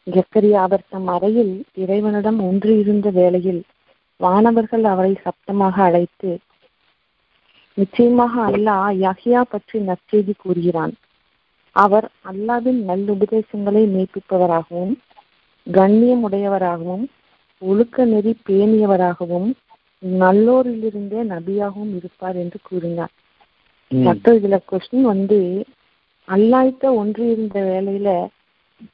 [0.07, 3.63] ஜக்கரியா அவர் தம் அறையில் இறைவனிடம் ஒன்று இருந்த வேளையில்
[4.21, 6.31] வானவர்கள் அவரை சப்தமாக அழைத்து
[7.79, 10.95] நிச்சயமாக அல்லாஹ் யஹ்யா பற்றி நற்செய்தி கூறுகிறான்.
[11.77, 14.95] அவர் அல்லாவின் நல்லுபதேசங்களை மெய்ப்பிப்பவராகவும்
[15.67, 17.05] கண்ணியம் உடையவராகவும்
[17.59, 19.49] ஒழுக்க நெறி பேணியவராகவும்
[20.03, 23.13] நல்லோரிலிருந்தே நபியாகவும் இருப்பார் என்று கூறினார்.
[23.91, 25.65] மற்ற இதுல கொஸ்டின் வந்து
[26.29, 28.29] அல்லாய்த்த ஒன்று இருந்த வேலையில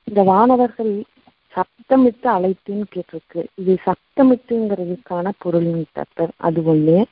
[0.04, 0.92] இந்த வானவர்கள்
[1.54, 3.46] சப்தமிட்டு அழைத்துன்னு கேட்டிருக்கு.
[3.54, 7.02] இது சப்தமிட்டுங்கிறதுக்கான பொருள் டாக்டர் அது ஒண்ணு.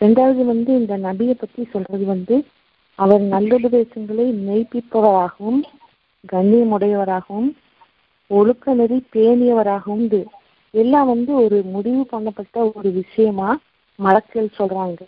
[0.00, 2.44] ரெண்டாவது வந்து இந்த நபியை பத்தி சொல்றது வந்து
[2.94, 5.60] அவர் நல்லுபதேசங்களை மெய்ப்பிப்பவராகவும்
[6.32, 7.50] கண்ணியமுடையவராகவும்
[8.38, 10.08] ஒழுக்க நெறி பேணியவராகவும்
[10.74, 13.48] எல்லாம் வந்து ஒரு முடிவு பண்ணப்பட்ட ஒரு விஷயமா
[13.98, 15.00] மலக்கள் சொல்றாங்க.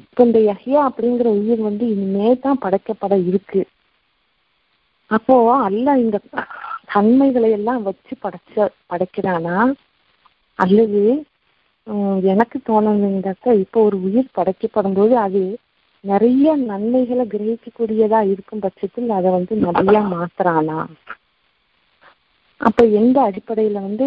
[0.00, 3.62] இப்ப இந்த யஹியா அப்படிங்கிற உயிர் வந்து இனிமே தான் படைக்கப்பட இருக்கு.
[5.10, 5.34] அப்போ
[5.66, 6.16] அல்ல இந்த
[6.94, 8.54] தன்மைகளை எல்லாம் வச்சு படைச்ச
[8.90, 9.56] படைக்கிறானா?
[10.58, 11.02] அல்லது
[12.32, 15.42] எனக்கு தோணுதுங்கக்கா இப்போ ஒரு உயிர் படைக்கப்படும் போது அது
[16.04, 20.78] நிறைய நன்மைகளை கிரகிக்கக்கூடியதா இருக்கும் பட்சத்தில் அதை வந்து நிறைய மாத்துறானா?
[22.60, 24.06] அப்ப எந்த அடிப்படையில வந்து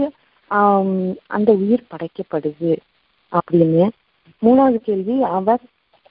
[1.30, 2.72] அந்த உயிர் படைக்கப்படுது
[3.32, 3.84] அப்படின்னு?
[4.42, 5.62] மூணாவது கேள்வி அவர்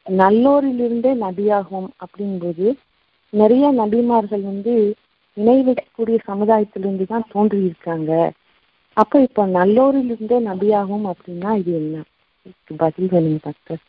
[0.06, 2.66] நல்லோரிலிருந்தே நபியாகும் அப்படிங்கும்போது
[3.32, 4.74] நிறைய நபிமார்கள் வந்து
[5.36, 8.12] இணை வைக்கக்கூடிய சமுதாயத்திலிருந்து தான் தோன்றியிருக்காங்க.
[8.96, 11.96] அப்ப இப்ப நல்லோரிலிருந்தே நபியாகும் அப்படின்னா இது என்ன?
[12.78, 13.80] பதில் வேணுங்க டாக்டர்.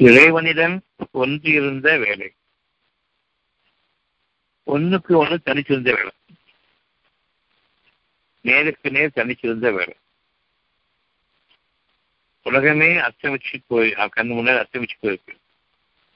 [0.00, 2.32] இறைவனிடம் ஒன்றியிருந்த வேலை.
[4.62, 6.10] ஒன்றுக்கு ஒன்று தனிச்சிருந்த வேலை.
[8.40, 9.96] நேருக்கு நேர் தனிச்சிருந்த வேலை.
[12.42, 15.36] உலகமே அஸ்தமிச்சு போய் கண்ணு முன்னாடி அஸ்தமிச்சு போயிருக்கு.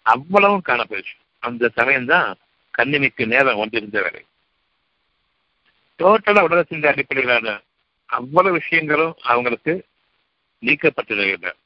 [0.03, 1.15] அவ்வளவும் காணப்போச்சு.
[1.39, 2.37] அந்த சமயம் தான்
[2.79, 4.25] கண்ணிமைக்கு நேரம் ஒன்றிருந்த வேலை.
[5.99, 7.61] டோட்டலா உலகத்தின் அடிப்படையிலான
[8.07, 9.87] அவ்வளவு விஷயங்களும் அவங்களுக்கு
[10.63, 11.63] நீக்கப்பட்டிருக்கின்றன.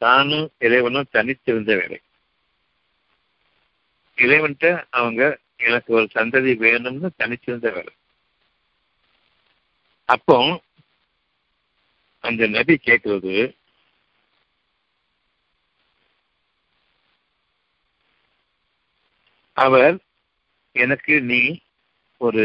[0.00, 1.98] தானும் இறைவனும் தனித்திருந்த வேலை.
[4.18, 5.22] இறைவன்கிட்ட அவங்க
[5.56, 7.92] எனக்கு ஒரு சந்ததி வேணும்னு தனிச்சிருந்த வேலை.
[10.08, 10.36] அப்போ
[12.24, 13.34] அந்த நபி கேட்கிறது
[19.56, 19.96] அவர்
[20.76, 21.42] எனக்கு நீ
[22.20, 22.44] ஒரு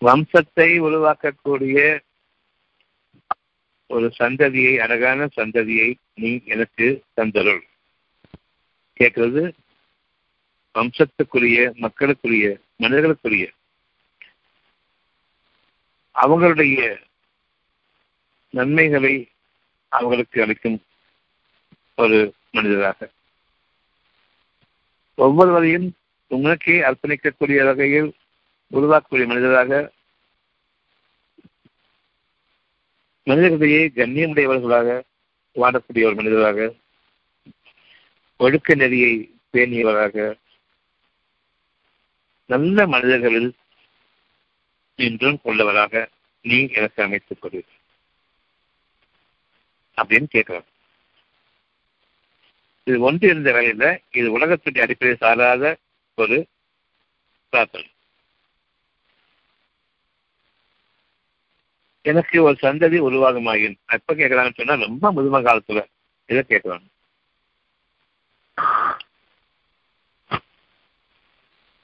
[0.00, 1.78] வம்சத்தை உருவாக்கக்கூடிய
[3.86, 7.60] ஒரு சந்ததியை அழகான சந்ததியை நீ எனக்கு தந்தருள்.
[8.92, 9.54] கேட்கிறது
[10.74, 13.50] வம்சத்துக்குரிய மக்களுக்குரிய மனிதர்களுக்குரிய.
[16.14, 16.98] அவங்களுடைய
[18.50, 19.28] நன்மைகளை
[19.88, 20.82] அவர்களுக்கு அளிக்கும்
[21.96, 23.10] ஒரு மனிதராக.
[25.14, 25.94] ஒவ்வொருவரையும்
[26.26, 28.14] உனக்கே அர்ப்பணிக்கக்கூடிய வகையில்
[28.72, 29.90] உருவாக்கக்கூடிய மனிதராக
[33.24, 35.02] மனிதர்களிடையே கண்ணியமுடையவர்களாக
[35.54, 36.74] வாழக்கூடிய ஒரு மனிதராக
[38.36, 40.38] ஒழுக்க நெறியை பேணியவராக
[42.46, 43.54] நல்ல மனிதர்களில்
[44.96, 46.06] இன்றும் உள்ளவராக
[46.42, 47.64] நீ எனக்கு அமைத்துக் கொடு
[49.96, 50.64] அப்படின்னு கேட்கிறார்.
[52.84, 55.76] இது ஒன்று இருந்த வேலையில இது உலகத்துடைய அடிப்படையில் சாராத
[56.14, 56.46] ஒரு
[57.48, 57.93] பிரார்த்தனை.
[62.04, 63.76] எனக்கு ஒரு சந்ததி உருவாகுமாயின்.
[63.86, 65.80] எப்ப கேட்கறாங்கன்னு சொன்னா ரொம்ப முதும காலத்துல
[66.28, 66.86] இதை கேட்கறாங்க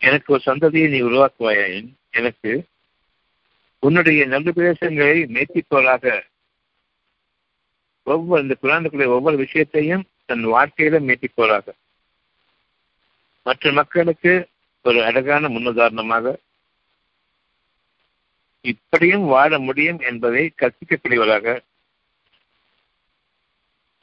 [0.01, 2.53] எனக்கு ஒரு சந்ததியை நீ உருவாக்குவாயின் எனக்கு
[3.83, 6.05] உன்னுடைய நல்ல பிரதேசங்களை மேய்த்திப்போராக
[8.07, 11.67] ஒவ்வொரு இந்த குழந்தைக்குள்ள ஒவ்வொரு விஷயத்தையும் தன் வாழ்க்கையில மேய்த்திப்போராக
[13.47, 14.33] மற்ற மக்களுக்கு
[14.85, 16.35] ஒரு அழகான முன்னுதாரணமாக
[18.61, 21.61] இப்படியும் வாழ முடியும் என்பதை கற்பிக்கக்கூடியவராக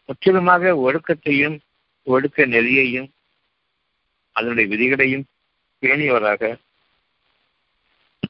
[0.06, 1.60] முற்றிலுமாக ஒழுக்கத்தையும்
[2.04, 3.10] ஒழுக்க நெறியையும்
[4.32, 5.24] அதனுடைய விதிகளையும்
[5.82, 6.60] பேணியவராக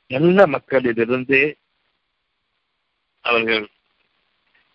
[0.07, 1.57] நல்ல மக்களிலிருந்து
[3.21, 3.69] அவர்கள்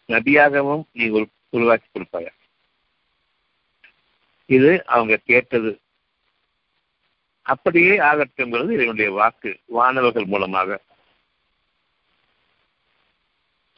[0.09, 2.29] நபியாகவும் நீ உரு- உருவாக்கி கொடுப்பாங்க
[4.47, 5.81] இது அவங்க கேட்டது.
[7.43, 10.81] அப்படியே ஆகட்டும்ங்கிறது இதனுடைய வாக்கு வானவர்கள் மூலமாக.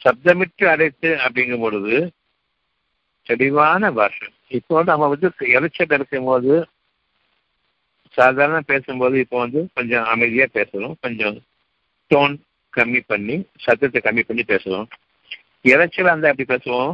[0.05, 1.95] சப்தமிட்டு அடைத்து அப்படிங்கும் பொழுது
[3.27, 4.29] தெளிவான பாஷை.
[4.49, 6.55] இப்போ நம்ம வந்து இறைச்சல் இருக்கும் போது
[8.19, 11.37] சாதாரண பேசும்போது இப்போ வந்து கொஞ்சம் அமைதியாக பேசுறோம் கொஞ்சம்
[12.11, 12.35] டோன்
[12.77, 14.87] கம்மி பண்ணி சத்தத்தை கம்மி பண்ணி பேசுறோம்
[15.73, 16.93] இறைச்சல் அந்த அப்படி பேசுவோம்.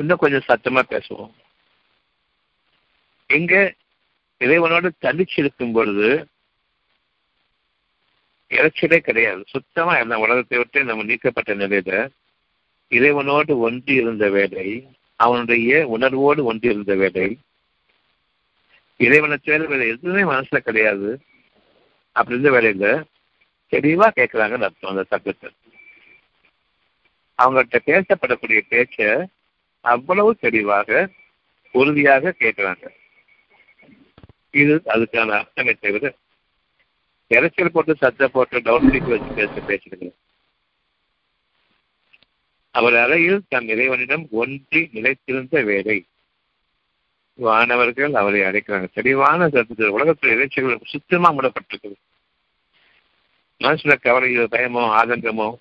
[0.00, 1.30] இன்னும் கொஞ்சம் சத்தமாக பேசுவோம்.
[3.26, 3.60] எங்கே
[4.40, 6.08] இறைவனோடு தனிச்சு இருக்கும் பொழுது
[8.56, 9.42] இறைச்சலே கிடையாது.
[9.52, 11.92] சுத்தமா இந்த உலகத்தை விட்டு நம்ம நீக்கப்பட்ட நிலையில
[12.90, 14.66] இறைவனோடு ஒன்றி இருந்த வேலை
[15.20, 17.26] அவனுடைய உணர்வோடு ஒன்றி இருந்த வேலை
[19.00, 21.10] இறைவனை தேவை வேலை எதுவுமே மனசுல கிடையாது.
[22.16, 22.86] அப்படி இருந்த வேலையில
[23.72, 25.50] தெளிவா கேட்கிறாங்கன்னு அர்த்தம் அந்த சட்டத்தை
[27.38, 29.26] அவங்கள்ட்ட பேசப்படக்கூடிய பேச்ச
[29.84, 31.08] அவ்வளவு தெளிவாக
[31.74, 32.84] உறுதியாக கேட்கிறாங்க.
[34.60, 36.04] இது அதுக்கான அர்த்தமே தவிர
[37.30, 40.12] இறைச்சல் போட்டு சத்த போட்டு டவுன் பிடிக்க வச்சு பேச பேசுகிறது
[42.70, 46.06] அவர் அறையில் தம் இறைவனிடம் ஒன்றி நிலைத்திருந்த வேலை.
[47.34, 48.88] வானவர்கள் அவரை அழைக்கிறாங்க.
[48.92, 51.94] தெளிவான சத்தத்தில் உலகத்தில் இறைச்சல்கள் சுத்தமா மூடப்பட்டிருக்குது.
[53.60, 55.54] மனசுல கவலையோ பயமோ ஆதங்கமோ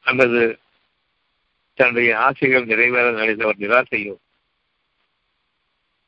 [0.00, 0.58] அல்லது
[1.74, 4.14] தன்னுடைய ஆசைகள் நிறைவேற நினைத்த ஒரு நிராசையோ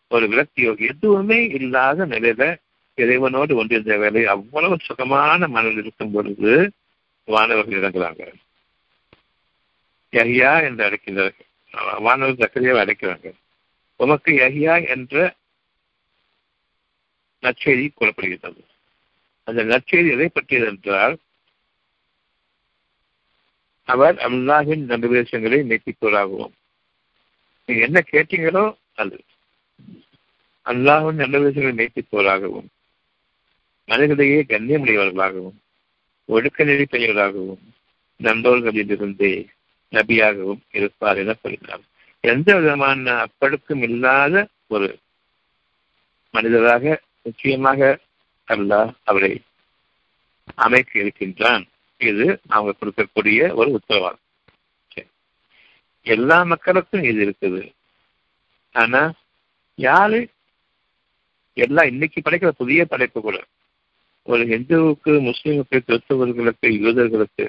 [0.09, 2.57] ஒரு விரக்தியோ எதுவுமே இல்லாத நிலையில
[2.99, 6.53] இறைவனோடு ஒன்றிருந்த வேலை அவ்வளவு சுகமான மனதில் இருக்கும் பொழுது
[7.29, 8.23] வானவர்கள் இறங்குறாங்க.
[10.13, 11.49] யஹியா என்று அழைக்கிறார்கள்
[12.07, 13.29] வானவர் சக்கரையாவை அழைக்கிறாங்க.
[14.01, 15.35] உமக்கு யஹியா என்ற
[17.43, 18.63] நற்செய்தி கூறப்படுகிறது
[19.49, 21.17] அந்த நற்செய்தி எதை பற்றியது என்றால்
[23.89, 26.55] அவர் அல்லாஹின் நடுவேசங்களை நீட்டிப்பவராகவும்
[27.69, 29.19] நீங்க என்ன கேட்டீங்களோ அது.
[30.67, 32.69] அல்லாஹின் நடுவேசங்களை நீட்டிப்பவராகவும்
[33.87, 35.57] மனிதர்களையே கண்ணியமுடையவர்களாகவும்
[36.25, 37.65] ஒழுக்க நெறி பெயர்களாகவும்
[38.23, 39.47] நண்பர்களிலிருந்து
[39.91, 41.81] நபியாகவும் இருப்பார் என கூறினார்
[42.21, 44.99] எந்த விதமான அப்பழுக்கும் இல்லாத ஒரு
[46.31, 47.99] மனிதராக நிச்சயமாக
[48.49, 49.43] அல்லாஹ் அவரை
[50.55, 51.65] அமைக்க இருக்கின்றான்.
[51.97, 54.19] இது அவங்க கொடுக்கக்கூடிய ஒரு உத்தரவாதம்.
[56.03, 57.63] எல்லா மக்களுக்கும் இது இருக்குது.
[58.73, 59.13] ஆனா
[59.75, 60.29] யாரு?
[61.55, 63.45] எல்லாம் இன்னைக்கு படைக்கிற புதிய படைப்பு கூட
[64.27, 67.45] ஒரு ஹிந்துவுக்கு முஸ்லிமுக்கு கிறிஸ்தவர்களுக்கு யூதர்களுக்கு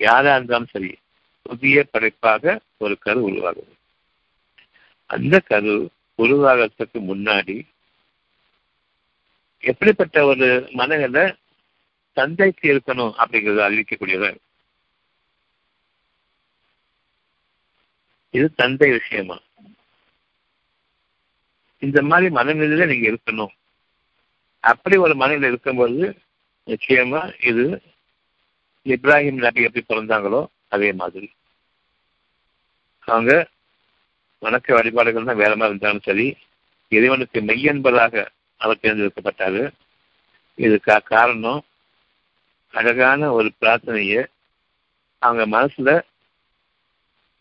[0.00, 0.98] யாரா இருந்தாலும் சரி
[1.42, 3.74] புதிய படைப்பாக ஒரு கரு உருவாகுது.
[5.10, 5.74] அந்த கரு
[6.18, 7.56] உருவாகிறதுக்கு முன்னாடி
[9.64, 11.24] எப்படிப்பட்ட ஒரு மனநிலை
[12.16, 14.38] தந்தைக்கு இருக்கணும் அப்படிங்கிறத அறிவிக்கக்கூடியவர்
[18.34, 19.36] இது தந்தை விஷயமா?
[21.82, 23.54] இந்த மாதிரி மனநிலையில நீங்க இருக்கணும்.
[24.64, 26.06] அப்படி ஒரு மனநிலை இருக்கும்போது
[26.66, 27.64] நிச்சயமா இது
[28.86, 31.28] இப்ராஹிம் நபி எப்படி பிறந்தாங்களோ அதே மாதிரி.
[33.08, 33.32] அவங்க
[34.42, 36.26] வணக்க வழிபாடுகள் தான் வேற மாதிரி இருந்தாலும் சரி
[36.92, 38.14] இறைவனுக்கு மெய்யன்பதாக
[38.60, 39.62] அவர் தேர்ந்தெடுக்கப்பட்டாரு.
[40.58, 41.62] இதுக்கா காரணம்
[42.74, 44.16] அழகான ஒரு பிரார்த்தனைய
[45.22, 45.90] அவங்க மனசுல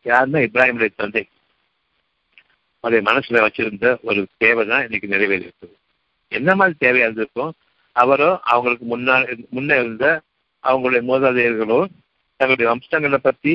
[0.05, 1.23] யாருன்னா இப்ராஹிமுடைய தந்தை.
[2.83, 5.75] அவருடைய மனசுல வச்சிருந்த ஒரு தேவை தான் இன்னைக்கு நிறைவேறியிருக்குது
[6.31, 7.53] என்ன மாதிரி தேவையா இருந்திருக்கும்
[7.95, 10.05] அவரோ அவங்களுக்கு முன்னால் முன்ன இருந்த
[10.63, 11.79] அவங்களுடைய மூதாதையர்களோ
[12.39, 13.53] தங்களுடைய வம்சங்களை பத்தி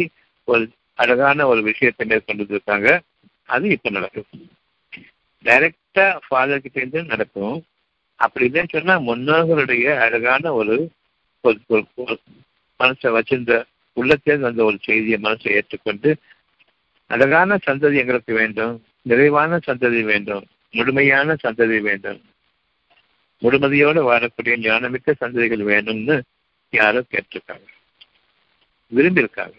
[0.48, 0.64] ஒரு
[0.98, 2.88] அழகான ஒரு விஷயத்தை மேற்கொண்டு இருக்காங்க
[3.48, 4.28] அது இப்ப நடக்கும்.
[5.44, 7.56] டைரக்டா ஃபாதர் கிட்ட இருந்து நடக்கும்.
[8.20, 10.74] அப்படி இல்லைன்னு சொன்னா முன்னோர்களுடைய அழகான ஒரு
[12.80, 13.54] மனசை வச்சிருந்த
[13.96, 16.10] உள்ளத்தேர்ந்து வந்த ஒரு செய்தியை மனசை ஏற்றுக்கொண்டு
[17.10, 22.20] அழகான சந்ததி எங்களுக்கு வேண்டும் நிறைவான சந்ததி வேண்டும் முழுமையான சந்ததி வேண்டும்.
[23.42, 26.16] முழுமதியோடு வாழக்கூடிய ஞானமிக்க சந்ததிகள் வேணும்னு
[26.72, 27.66] யாரோ கேட்டிருக்காங்க.
[28.92, 29.56] விரும்பியிருக்காங்க.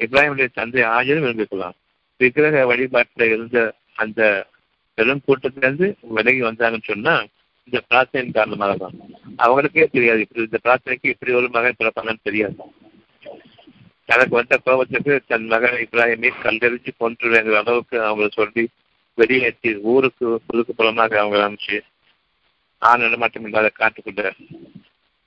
[0.00, 1.76] இப்ராஹிமுடைய தந்தை ஆஜரும் விரும்பிக்கலாம்
[2.20, 3.58] விக்கிரக வழிபாட்டில் இருந்த
[4.02, 4.20] அந்த
[4.98, 7.14] பெரும் கூட்டத்திலிருந்து விலகி வந்தாங்கன்னு சொன்னா
[7.68, 8.96] இந்த பிரார்த்தனையின் காரணமாக தான்
[9.38, 12.56] அவங்களுக்கே தெரியாது இப்படி இந்த பிரார்த்தனைக்கு இப்படி ஒரு மகன் பிறப்பாங்கன்னு தெரியாது.
[14.08, 18.64] தனக்கு வந்த கோபத்துக்கு தன் மகன் இப்ராஹிமை கல்லெறிஞ்சு கொண்டுங்கிற அளவுக்கு அவங்களை சொல்லி
[19.18, 21.78] வெளியேற்றி ஊருக்கு புதுக்கு புலமாக அவங்க அனுப்பிச்சு
[22.88, 24.22] ஆண் மட்டும் இல்லாத காட்டுக்குள்ள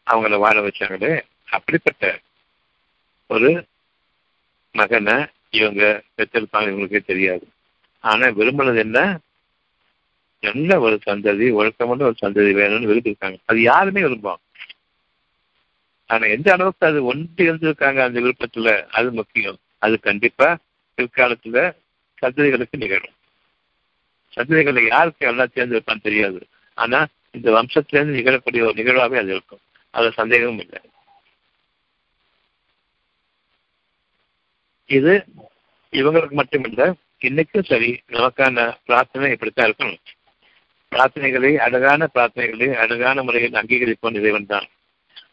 [0.07, 1.13] அவங்கள வாழ வச்சாங்களே
[1.49, 2.03] அப்படிப்பட்ட
[3.29, 3.49] ஒரு
[4.75, 5.15] மகனை
[5.49, 5.83] இவங்க
[6.17, 7.45] பெற்றிருப்பாங்க இவங்களுக்கே தெரியாது.
[8.03, 8.99] ஆனா விரும்பினது என்ன?
[10.43, 13.37] நல்ல ஒரு சந்ததி ஒழுக்கமான ஒரு சந்ததி வேணும்னு விரும்பியிருக்காங்க.
[13.45, 14.45] அது யாருமே விரும்புவாங்க
[16.09, 19.57] ஆனா எந்த அளவுக்கு அது ஒன்று இருந்திருக்காங்க அந்த விருப்பத்துல அது முக்கியம்.
[19.77, 20.47] அது கண்டிப்பா
[20.97, 21.57] பிற்காலத்துல
[22.21, 23.15] சந்ததிகளுக்கு நிகழும்.
[24.33, 26.39] சந்ததிகளை யாருக்கு எல்லாம் தேர்ந்தெடுப்பான்னு தெரியாது.
[26.77, 26.99] ஆனா
[27.31, 29.59] இந்த வம்சத்திலிருந்து நிகழக்கூடிய ஒரு நிகழ்வாகவே அது இருக்கும்.
[29.89, 30.81] அது சந்தேகமும் இல்லை.
[34.85, 35.25] இது
[35.91, 36.93] இவங்களுக்கு மட்டுமில்ல.
[37.19, 39.99] இன்னைக்கும் சரி நமக்கான பிரார்த்தனை இப்படித்தான் இருக்கணும்.
[40.91, 44.67] பிரார்த்தனைகளை அழகான பிரார்த்தனைகளை அழகான முறையில் அங்கீகரிப்போம் இறைவன் தான்.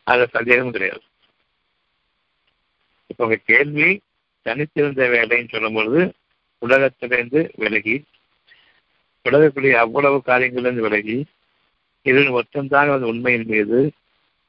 [0.03, 1.03] அது சந்தேகமும் கிடையாது.
[3.07, 4.01] இப்ப உங்க கேள்வி
[4.43, 6.13] தனித்திருந்த வேலைன்னு சொல்லும்பொழுது
[6.59, 8.05] உலகத்திலிருந்து விலகி
[9.23, 11.27] உலகக்கூடிய அவ்வளவு காரியங்களிலிருந்து விலகி
[12.07, 13.79] இவர்கள் மொத்தம்தான் அந்த உண்மையின் மீது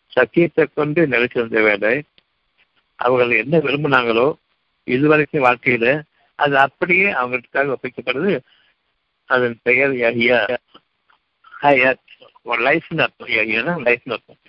[0.08, 2.04] சத்தியத்தை கொண்டு நிலைச்சிருந்த வேலை.
[2.96, 4.28] அவர்கள் என்ன விரும்பினாங்களோ
[4.84, 6.02] இதுவரைக்கும் வாழ்க்கையில
[6.36, 8.34] அது அப்படியே அவங்களுக்காக ஒப்பிக்கப்படுது.
[9.26, 10.40] அதன் பெயர் யஹியா.
[12.46, 14.42] லைஃப்னு அர்த்தம் யஹியானா லைஃப்னு அர்த்தம்.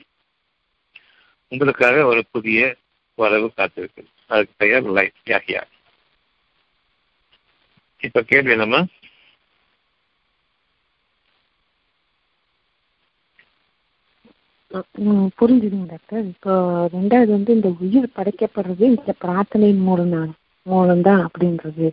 [1.49, 2.77] உங்களுக்காக ஒரு புதிய
[3.15, 4.03] வரவு காத்திருக்கு.
[4.27, 5.63] அதுக்கு பெயர் லைஃப் யாகியா
[8.01, 8.81] இப்ப கேள்வி என்னமா
[15.39, 16.25] புரிஞ்சுதுங்க டாக்டர்.
[16.33, 16.53] இப்போ
[16.93, 20.33] ரெண்டாவது வந்து இந்த உயிர் படைக்கப்படுறது இந்த பிரார்த்தனையின் மூலம் தான்
[20.67, 21.87] மூலம் தான் அப்படின்றது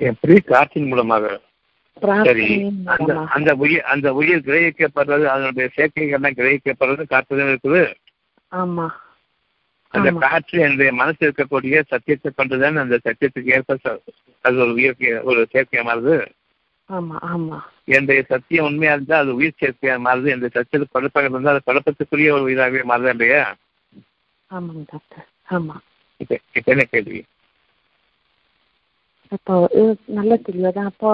[0.00, 1.24] எப்படி காற்றின் மூலமாக
[3.36, 7.82] அந்த உயிர் அந்த உயிர் கிரகிக்கப்படுறது அதனுடைய சேர்க்கைகள்லாம் கிரகிக்கப்படுறது காற்று இருக்குது.
[8.52, 8.86] ஆமா.
[9.94, 10.08] அந்த.
[10.24, 13.76] காற்று என்னுடைய மனசு இருக்கக்கூடிய சத்தியத்தை கொண்டுதான் அந்த சத்தியத்துக்கு ஏற்ப
[14.44, 14.96] அது ஒரு உயிர்
[15.30, 16.16] ஒரு சேர்க்கையா மாறுது.
[17.88, 20.32] என்னுடைய சத்தியம் உண்மையா இருந்தா அது உயிர் சேர்க்கையா மாறுது.
[20.32, 23.42] என்னுடைய சத்தியத்தில் குழப்பங்கள் இருந்தால் அது குழப்பத்துக்குரிய ஒரு உயிராகவே மாறுது இல்லையா
[24.50, 25.26] ஆமாங்க டாக்டர்.
[25.50, 25.76] ஆமா.
[26.20, 27.20] இப்ப இப்ப என்ன கேள்வி?
[29.32, 29.54] அப்போ
[30.06, 31.10] நல்ல தெளிவாதான் அப்போ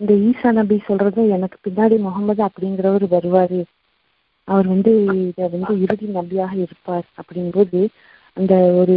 [0.00, 3.60] இந்த ஈசா நபி சொல்றது எனக்கு பின்னாடி முகமது அப்படிங்கிறவர் வருவாரு.
[4.48, 7.80] அவர் வந்து இத வந்து இறுதி நபியாக இருப்பார் அப்படிங்கும்போது
[8.36, 8.96] அந்த ஒரு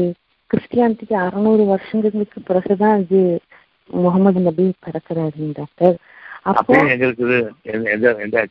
[0.52, 3.20] கிறிஸ்டியானிட்டிக்கு அறுநூறு வருஷங்களுக்கு பிறகுதான் இது
[3.90, 5.96] முகமது நபி பிறக்கிறாரு டாக்டர்.
[6.46, 7.38] அப்போ எங்க இருக்குது?
[7.64, 8.42] எந்த எந்த-?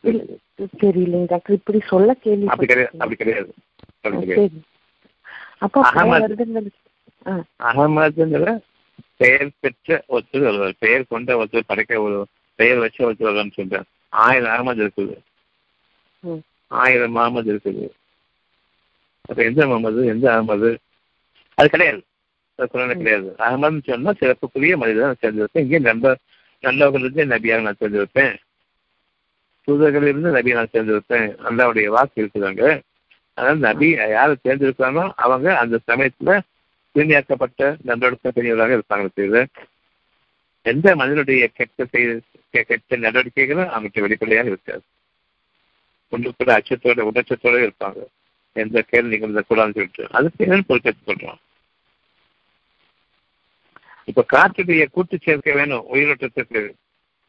[0.83, 4.61] தெரியலைங்க டாக்டர் இப்படி சொல்ல கேள்வி அப்படி கிடையாது அப்படி கிடையாது.
[5.57, 6.71] அப்போ அகமது.
[7.69, 8.47] அகமதுங்கிற
[9.17, 10.79] பெயர் பெற்ற ஒருத்தர் வருவார்.
[10.79, 12.17] பெயர் கொண்ட ஒருத்தர் படைக்க ஒரு
[12.59, 15.15] பெயர் வச்ச ஒருத்தர் வருவான்னு சொல்றேன் ஆயிரம் அகமது இருக்குது.
[16.71, 17.85] ஆயிரம் அகமது இருக்குது.
[19.29, 20.69] அப்ப எந்த முகமது எந்த அகமது?
[21.57, 22.01] அது கிடையாது.
[22.59, 23.29] கிடையாது.
[23.39, 26.15] அகமதுன்னு சொன்னா சிறப்புக்குரிய மனிதன் நான் சேர்ந்திருப்பேன் இங்கே நல்ல
[26.63, 28.35] நல்லவர்களிருந்து நபியாக நான் சேர்ந்திருப்பேன்
[29.67, 32.81] தூதர்களிலிருந்து நபியை நான் சேர்ந்திருப்பேன் அல்லாவுடைய வாக்கு இருக்குதாங்க.
[33.33, 36.39] அதனால நபி யாரை தேர்ந்தெடுக்கிறானோ அவங்க அந்த சமயத்துல
[36.95, 39.47] தூய்மையாக்கப்பட்ட நடவடிக்கை பெரியவராக இருப்பாங்க செய்து
[40.61, 44.81] எந்த மனிதனுடைய கெட்ட செய்த கெட்ட நடவடிக்கைகளும் அவங்களுக்கு வெளிப்படையாக இருக்காது.
[46.11, 48.05] உள்ளுக்குள்ள அச்சத்தோட உடச்சத்தோட இருப்பாங்க.
[48.53, 50.07] எந்த கேள்வி நிகழ்ந்த கூடாதுன்னு சொல்லிட்டு.
[50.11, 51.41] அதுக்கு என்னன்னு பொறுப்பேற்றுக் கொள்றோம்
[54.05, 56.71] இப்ப காற்றுடைய கூட்டு சேர்க்கை வேணும் உயிரோட்டத்திற்கு.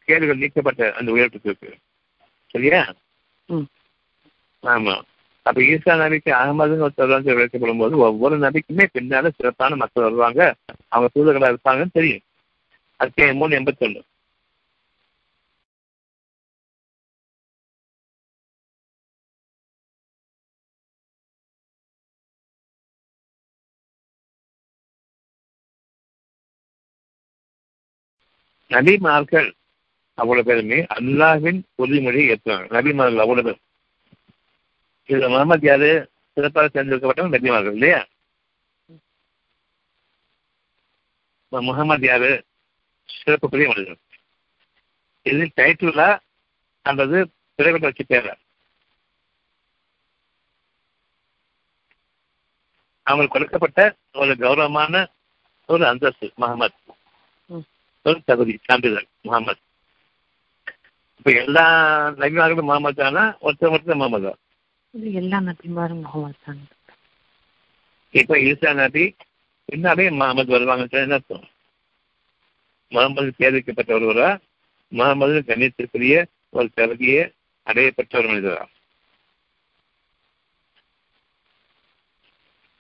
[0.05, 1.73] கேடுகள் நீக்கப்பட்ட அந்த உயிரோட்டத்திற்கு.
[2.47, 2.95] சரியா?
[3.47, 3.63] ம்.
[4.63, 5.01] ஆமா.
[5.43, 10.55] அப்ப ஈசா நபிக்கு அகமதுன்னு ஒருத்தர் விளக்கப்படும் போது ஒவ்வொரு நபிக்குமே பின்னால சிறப்பான மக்கள் வருவாங்க.
[10.89, 12.21] அவங்க தூதர்களா இருப்பாங்கன்னு தெரியும்.
[12.97, 14.01] அத்தியாயம் மூணு எண்பத்தொன்னு.
[28.69, 29.53] நபிமார்கள்
[30.15, 32.67] அவ்வளவு பேருமே அல்லாவின் உறுதிமொழியை ஏற்றுவாங்க.
[32.71, 33.61] நபிமார்கள் அவ்வளவு பேர்.
[35.07, 36.11] இதுல முகமது யாரு?
[36.33, 38.07] சிறப்பாக தேர்ந்தெடுக்கப்பட்டவங்க நபிமார்கள் இல்லையா?
[41.49, 42.45] முகமது யாரு?
[43.09, 43.99] சிறப்புக்குரிய மனிதர்.
[45.23, 46.19] இது டைட்டிலா
[46.83, 48.35] அல்லது பிறகு வச்சு பேரா?
[53.03, 55.11] அவங்களுக்கு கொடுக்கப்பட்ட ஒரு கௌரவமான
[55.67, 56.75] ஒரு அந்தஸ்து முகமது.
[58.05, 59.61] ஒரு தகுதி சான்றிதழ் முகமது.
[61.17, 61.65] இப்ப எல்லா
[62.11, 63.37] நபிமார்களும் முகமது தானா?
[63.41, 64.33] ஒருத்தர் ஒருத்தர் முகமது?
[65.13, 66.69] எல்லா நபிமாரும் முகமது தான்.
[68.11, 69.17] இப்ப ஈசா நபி
[69.65, 71.49] பின்னாலே முகமது வருவாங்கன்னு என்ன அர்த்தம்?
[72.89, 74.41] முகமது தேர்விக்கப்பட்ட ஒருவரா?
[74.89, 77.33] முகமது கண்ணியத்திற்குரிய ஒரு தகுதியை
[77.67, 78.67] அடையப்பட்ட ஒரு மனிதரா?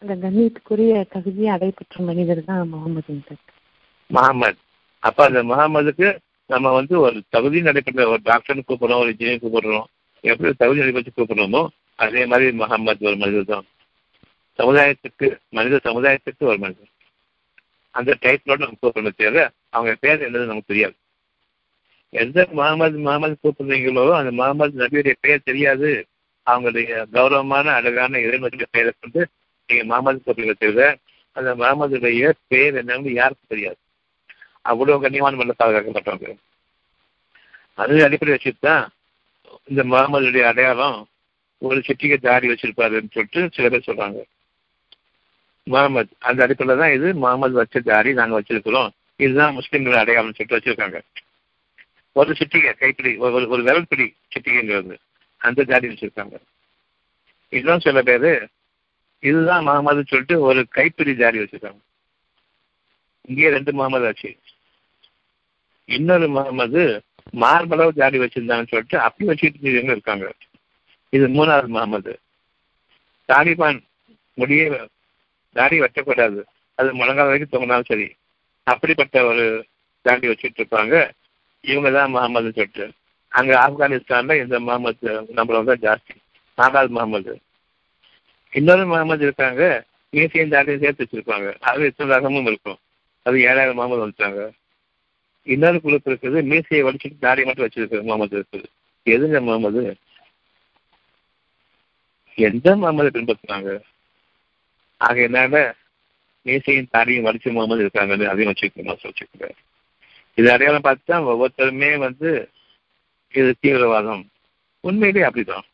[0.02, 3.36] அந்த கண்ணியத்துக்குரிய தகுதியை அடைபெற்ற மனிதர் தான் முகமது
[4.10, 4.58] முகமது.
[5.04, 6.08] அப்ப அந்த முகமதுக்கு
[6.50, 9.86] நம்ம வந்து ஒரு தகுதி நடைபெற்ற ஒரு டாக்டர்னு கூப்பிடுறோம் ஒரு இன்ஜினியர் கூப்பிடுறோம்.
[10.24, 11.62] எப்படி தகுதி நடைபெற்று கூப்பிடுறோமோ
[11.98, 13.66] அதே மாதிரி முகமது ஒரு மனிதர் தான்.
[14.58, 16.90] சமுதாயத்துக்கு மனித சமுதாயத்துக்கு ஒரு மனிதர்.
[17.94, 20.96] அந்த டைட்டிலோட நம்ம கூப்பிடணும் தேவை அவங்க பேர் என்னது நமக்கு தெரியாது.
[22.12, 25.90] எந்த முகமது முகமது கூப்பிடுறீங்களோ அந்த முகமது நபியுடைய பெயர் தெரியாது.
[26.46, 29.20] அவங்களுடைய கௌரவமான அழகான இறைவனுடைய பெயரை கொண்டு
[29.68, 30.88] நீங்க முகமது கூப்பிடுங்க தவிர
[31.36, 33.78] அந்த முகமதுடைய பெயர் என்னன்னு யாருக்கும் தெரியாது.
[34.64, 36.34] அவ்வளவு கண்ணியமான மல்ல பாதுகாக்கப்பட்டவங்க
[37.74, 38.86] அது அடிப்படை வச்சுட்டு
[39.64, 41.06] இந்த முகமதுடைய அடையாளம்
[41.58, 44.22] ஒரு சிட்டிகை தாடி வச்சிருப்பாருன்னு சொல்லிட்டு சில பேர் சொல்றாங்க.
[45.62, 48.88] முகமது அந்த அடிப்படையில் தான் இது முகமது வச்ச தாடி நாங்கள் வச்சிருக்கிறோம்.
[49.16, 51.00] இதுதான் முஸ்லீம்கள் அடையாளம் சொல்லிட்டு வச்சிருக்காங்க.
[52.12, 54.96] ஒரு சிட்டிகை கைப்பிடி ஒரு ஒரு- ஒரு விரல் பிடி சிட்டிகைங்கிறது.
[55.36, 56.36] அந்த தாடி வச்சிருக்காங்க.
[57.48, 58.48] இதுதான் சில பேர்
[59.18, 61.78] இதுதான் முகமது சொல்லிட்டு ஒரு கைப்பிடி தாடி வச்சிருக்காங்க.
[63.22, 64.36] இங்கே ரெண்டு முகமது ஆச்சு.
[65.88, 66.82] இன்னொரு முகமது
[67.32, 70.26] மார்பளவு ஜாடி வச்சிருந்தான்னு சொல்லிட்டு அப்படி வச்சுட்டு இருக்காங்க.
[71.12, 72.18] இது மூணாவது முகமது
[73.28, 73.78] தாலிபான்
[74.34, 74.88] முடிய
[75.52, 76.40] தாடி வெட்டக்கூடாது.
[76.78, 78.06] அது முழங்கால் வரைக்கும் தொங்கினாலும் சரி.
[78.66, 79.44] அப்படிப்பட்ட ஒரு
[80.02, 81.10] தாண்டி வச்சுட்டு இருப்பாங்க.
[81.60, 82.86] இவங்க தான் முகமது சொல்லிட்டு.
[83.28, 86.14] அங்கே ஆப்கானிஸ்தான்ல இந்த முகமது நம்மள தான் ஜாஸ்தி.
[86.58, 87.40] நாலாவது முகமது
[88.52, 89.62] இன்னொரு முகமது இருக்காங்க.
[90.12, 91.54] மீசையும் தாண்டியும் சேர்த்து வச்சிருப்பாங்க.
[91.60, 92.78] அது இத்தனை ரகமும் இருக்கும்.
[93.22, 94.42] அது ஏழாயிரம் முகமது வந்துட்டாங்க
[95.46, 98.66] இன்னொரு குழுப்பு இருக்குது மீசையை வடிச்சுட்டு தாடி மட்டும் வச்சிருக்கு முகமது இருக்குது.
[99.06, 99.82] எதுங்க முகமது?
[102.38, 103.80] எந்த முகமது பின்பற்றுறாங்க
[105.00, 105.74] ஆகையினால
[106.46, 109.58] மீசையும் தாடியும் வடிச்ச முகமது இருக்காங்கன்னு அதையும் வச்சுக்கணும் வச்சுக்கிறேன்
[110.38, 112.30] இது அடையாளம் பார்த்தா ஒவ்வொருத்தருமே வந்து
[113.34, 114.24] இது தீவிரவாதம்.
[114.80, 115.66] உண்மையிலேயே அப்படிதான்.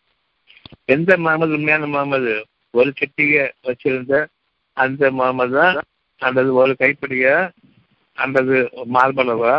[0.84, 2.34] எந்த முகமது உண்மையான முகமது?
[2.74, 4.26] ஒரு செட்டியை வச்சிருந்த
[4.72, 5.78] அந்த முகமது தான்
[6.16, 7.36] அல்லது ஒரு கைப்பிடியா
[8.22, 8.56] அல்லது
[8.94, 9.54] மார்பளவா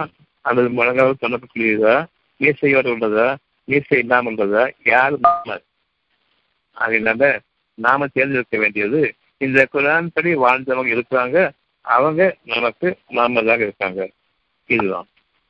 [0.45, 1.95] அல்லது முழங்கால் தொடர்புக்குரியதா
[2.39, 3.27] மீசையோடு உள்ளதா
[3.67, 5.15] மீசை இல்லாமல் உள்ளதா யார்
[6.77, 7.23] அதனால
[7.77, 9.01] நாம தேர்ந்தெடுக்க வேண்டியது
[9.37, 11.37] இந்த குரான் படி வாழ்ந்தவங்க இருக்கிறாங்க
[11.85, 14.01] அவங்க நமக்கு நாமதாக இருக்காங்க.
[14.69, 15.07] இதுதான்.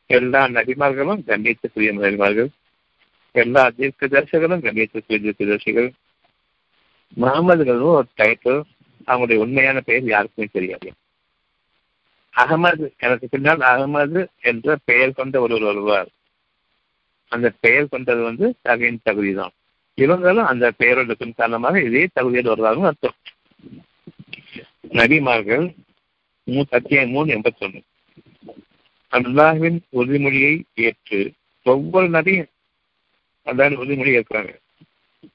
[0.10, 2.50] எல்லா நபிமார்களும் கண்ணியத்துக்குரிய நபிமார்கள்
[3.36, 5.90] எல்லா தீர்க்க தரிசகளும் கண்ணியத்துக்குரிய தீர்க்க தரிசிகள்.
[7.22, 8.62] முகமதுகளும் ஒரு டைட்டில்
[9.08, 10.90] அவங்களுடைய உண்மையான பெயர் யாருக்குமே தெரியாது.
[12.36, 16.10] அகமது எனக்கு பின்னால் அகமது என்ற பெயர் கொண்ட ஒருவர் வருவார்.
[17.32, 19.54] அந்த பெயர் கொண்டது வந்து தகையின் தகுதி தான்
[19.98, 23.18] இவங்களும் அந்த பெயரோட பின் காரணமாக இதே தகுதியில் வருவார்கள் அர்த்தம்.
[25.00, 25.66] நபிமார்கள்
[26.48, 27.82] மூ அத்தியாயம் மூணு எண்பத்தி ஒன்று
[29.14, 30.54] அல்லாஹின் உறுதிமொழியை
[30.88, 31.20] ஏற்று
[31.66, 32.50] ஒவ்வொரு நபியும்
[33.48, 34.54] அல்லாஹின் உறுதிமொழி ஏற்கிறாங்க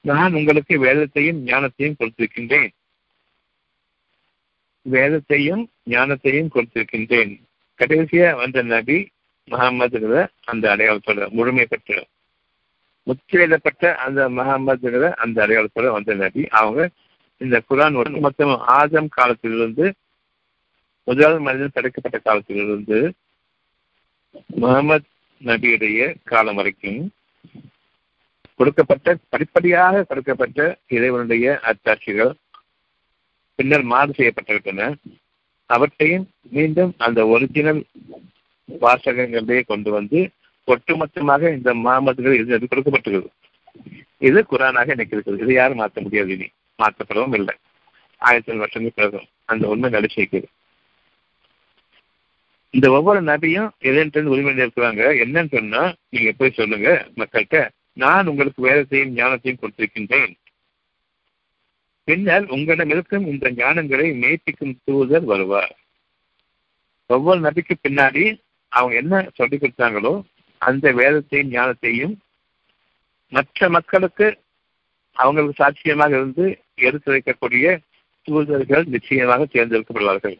[0.01, 2.71] நான் உங்களுக்கு வேதத்தையும் ஞானத்தையும் கொடுத்திருக்கின்றேன்.
[4.93, 7.33] வேதத்தையும் ஞானத்தையும் கொடுத்திருக்கின்றேன்.
[7.79, 8.97] கடைசியா வந்த நபி
[9.47, 11.99] முகமதுங்கிற அந்த அடையாளத்தோட முழுமை பெற்ற
[13.07, 16.41] முத்திரையிடப்பட்ட அந்த முகமதுங்கிற அந்த அடையாளத்தோட வந்த நபி.
[16.59, 16.81] அவங்க
[17.41, 19.85] இந்த குரான் ஒரு மொத்தம் ஆதம் காலத்திலிருந்து
[21.07, 22.97] முதல் மனிதன் தடுக்கப்பட்ட காலத்திலிருந்து
[24.55, 25.05] முகமது
[25.41, 27.01] நபியுடைய காலம் வரைக்கும்
[28.59, 32.31] கொடுக்கப்பட்ட படிப்படியாக கொடுக்கப்பட்ட இறைவனுடைய அத்தாட்சிகள்
[33.57, 34.95] பின்னர் மாறு செய்யப்பட்டிருக்கின்றன.
[35.65, 37.85] அவற்றையும் மீண்டும் அந்த ஒரிஜினல்
[38.81, 40.29] வாசகங்களே கொண்டு வந்து
[40.67, 43.31] ஒட்டுமொத்தமாக இந்த மாமதுகள் இது அது
[44.17, 46.47] இது குரானாக எனக்கு இருக்குது இது யாரும் மாற்ற முடியாது இனி.
[46.77, 47.55] மாற்றப்படவும் இல்லை.
[48.17, 50.47] ஆயிரத்தி வருஷங்களுக்கு பிறகு அந்த உண்மை நடிச்சிருக்கிறது.
[52.69, 57.69] இந்த ஒவ்வொரு நபியும் எதன் உரிமை இருக்கிறாங்க என்னன்னு சொன்னா நீங்க போய் சொல்லுங்க மக்கள்கிட்ட.
[57.93, 60.33] நான் உங்களுக்கு வேதத்தையும் ஞானத்தையும் கொடுத்திருக்கின்றேன்.
[62.07, 65.73] பின்னர் உங்களிடமிருக்கும் இந்த ஞானங்களை மெய்ப்பிக்கும் தூதர் வருவார்.
[67.05, 68.23] ஒவ்வொரு நபிக்கு பின்னாடி
[68.71, 70.13] அவங்க என்ன சொல்லிக் கொடுத்தாங்களோ
[70.61, 72.13] அந்த வேதத்தையும் ஞானத்தையும்
[73.33, 74.27] மற்ற மக்களுக்கு
[75.17, 76.45] அவங்களுக்கு சாட்சியமாக இருந்து
[76.75, 77.79] எடுத்து வைக்கக்கூடிய
[78.21, 80.37] தூதர்கள் நிச்சயமாக தேர்ந்தெடுக்கப்படுவார்கள்.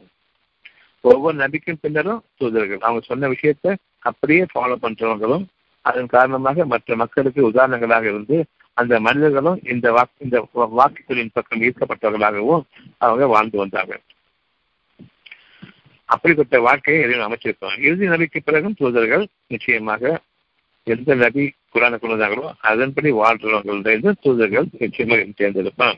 [1.01, 2.79] ஒவ்வொரு நபிக்கும் பின்னரும் தூதர்கள்.
[2.79, 5.45] அவங்க சொன்ன விஷயத்த அப்படியே ஃபாலோ பண்றவங்களும்
[5.81, 8.37] அதன் காரணமாக மற்ற மக்களுக்கு உதாரணங்களாக இருந்து
[8.77, 12.63] அந்த மனிதர்களும் இந்த வாக்கு இந்த வாக்குகளின் பக்கம் ஈர்க்கப்பட்டவர்களாகவும்
[12.97, 13.93] அவங்க வாழ்ந்து வந்தாங்க
[16.09, 20.21] அப்படிப்பட்ட வாழ்க்கையை எதையும் அமைச்சிருக்கோம் இறுதி நபிக்கு பிறகும் தூதர்கள் நிச்சயமாக
[20.87, 25.97] எந்த நபி குரான கொண்டதாங்களோ அதன்படி வாழ்றவங்களுடைய தூதர்கள் நிச்சயமாக தேர்ந்தெடுப்பான்.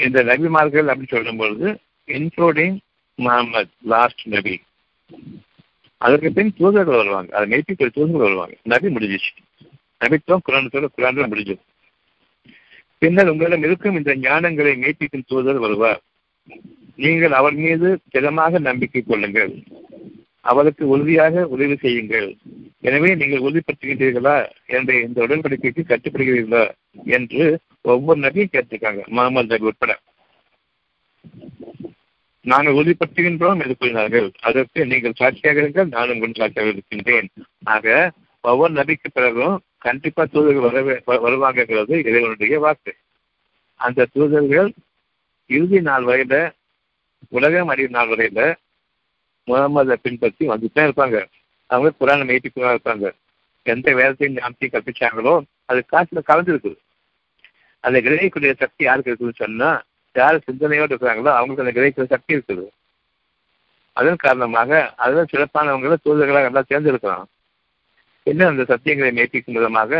[0.00, 1.68] இந்த நபிமார்கள் அப்படின்னு சொல்லும் பொழுது
[2.06, 2.76] இன்க்ளூடிங்
[3.18, 4.54] முகமது லாஸ்ட் நபி.
[6.02, 7.30] அதற்கு பின் தூதர்கள் வருவாங்க.
[7.36, 8.56] அதை மெய்ப்பிக்கிற தூதர்கள் வருவாங்க.
[8.62, 9.32] நபி முடிஞ்சிச்சு
[10.00, 11.62] நபித்துவம் குரானத்தோட குரான் முடிஞ்சது.
[13.02, 16.00] பின்னர் உங்களிடம் இருக்கும் இந்த ஞானங்களை மெய்ப்பிக்கும் தூதர் வருவார்.
[17.04, 19.52] நீங்கள் அவர் மீது திடமாக நம்பிக்கை கொள்ளுங்கள்.
[20.50, 22.28] அவருக்கு உறுதியாக உதவி செய்யுங்கள்.
[22.88, 24.34] எனவே நீங்கள் உறுதிப்படுத்துகின்றீர்களா
[24.76, 26.64] என்ற இந்த உடன்படிக்கைக்கு கட்டுப்படுகிறீர்களா
[27.16, 27.44] என்று
[27.92, 29.94] ஒவ்வொரு நபியும் கேட்டிருக்காங்க முகமது நபி உட்பட.
[32.44, 34.26] நாங்கள் உறுதிப்படுத்துகின்றோம் என்று கூறினார்கள்.
[34.48, 37.28] அதற்கு நீங்கள் சாட்சியாக இருங்கள் நானும் உங்கள் சாட்சியாக இருக்கின்றேன்.
[37.74, 38.12] ஆக
[38.44, 42.92] ஒவ்வொரு நபிக்கு பிறகும் கண்டிப்பா தூதர்கள் வரவே வருவாங்கிறது இறைவனுடைய வாக்கு.
[43.80, 44.70] அந்த தூதர்கள்
[45.50, 46.36] இறுதி நாள் வரையில
[47.36, 48.42] உலகம் அறியும் நாள் வரையில
[49.48, 51.18] முகமதை பின்பற்றி வந்துட்டு தான் இருப்பாங்க.
[51.70, 53.06] அவங்க குரானை மெய்ப்பிக்கா இருப்பாங்க.
[53.66, 55.34] எந்த வேதத்தையும் ஞாபகத்தையும் கற்பிச்சாங்களோ
[55.70, 56.78] அது காசுல கலந்துருக்குது
[57.84, 59.68] அதை கிரகிக்கூடிய சக்தி யாருக்கு இருக்குதுன்னு சொன்னா
[60.16, 62.64] யார் சிந்தனையோடு இருக்கிறாங்களோ அவங்களுக்கு அந்த கிரகிக்கிற சக்தி இருக்குது.
[63.96, 64.70] அதன் காரணமாக
[65.04, 67.28] அதுதான் சிறப்பானவங்களை தூதர்களாக நல்லா தேர்ந்தெடுக்கலாம்
[68.30, 69.92] என்ன அந்த சத்தியங்களை மெய்ப்பிக்கும் விதமாக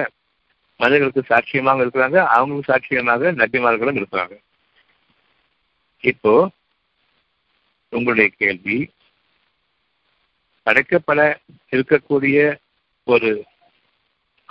[0.80, 4.34] மனிதர்களுக்கு சாட்சியமாக இருக்கிறாங்க அவங்களுக்கு சாட்சியமாக நபிமார்களும் இருக்கிறாங்க.
[6.10, 6.32] இப்போ
[7.92, 8.78] உங்களுடைய கேள்வி
[10.66, 11.20] படைக்கப்பட
[11.74, 12.38] இருக்கக்கூடிய
[13.06, 13.30] ஒரு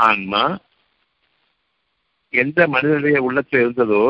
[0.08, 0.44] ஆன்மா
[2.34, 4.06] எந்த மனிதனுடைய உள்ளத்தில் இருந்ததோ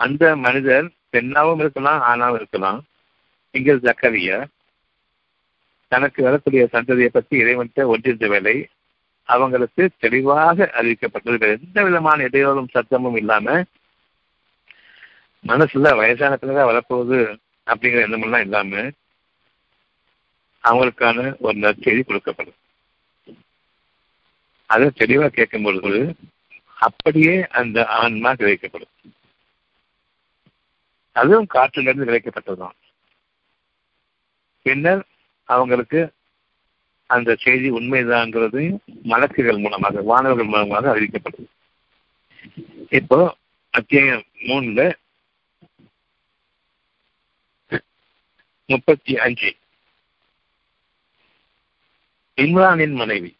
[0.00, 2.80] அந்த மனிதர் பெண்ணாவும் இருக்கலாம் ஆணாவும் இருக்கலாம்.
[3.54, 4.38] இங்கே ஜக்கரியா
[5.94, 8.66] தனக்கு வரக்கூடிய சந்ததியை பற்றி இறைவன்கிட்ட ஒன்றிருந்த வேலை
[9.22, 13.62] அவங்களுக்கு தெளிவாக அறிவிக்கப்பட்டது எந்த விதமான இடையோரும் சத்தமும் இல்லாம
[15.46, 18.90] மனசுல வயசான பிள்ளைதான் வரப்போகுது அப்படிங்கிற எண்ணமெல்லாம் இல்லாம
[20.64, 22.58] அவங்களுக்கான ஒரு நற்செய்தி கொடுக்கப்படும்.
[24.66, 26.16] அதை தெளிவா கேட்கும் பொழுது
[26.74, 28.94] அப்படியே அந்த ஆன்மா கிரகிக்கப்படும்.
[31.12, 32.76] அதுவும் காற்றிலிருந்து கிரகிக்கப்பட்டதுதான்.
[34.62, 35.04] பின்னர்
[35.44, 36.12] அவங்களுக்கு
[37.06, 41.46] அந்த செய்தி உண்மைதான்ங்கிறது மலக்குகள் மூலமாக வானவர்கள் மூலமாக அறிவிக்கப்படுது.
[42.90, 43.36] இப்போ
[43.70, 44.92] அத்தியாயம் மூணுல
[48.66, 49.56] முப்பத்தி அஞ்சு.
[52.36, 53.36] இம்ரானின் மனைவி.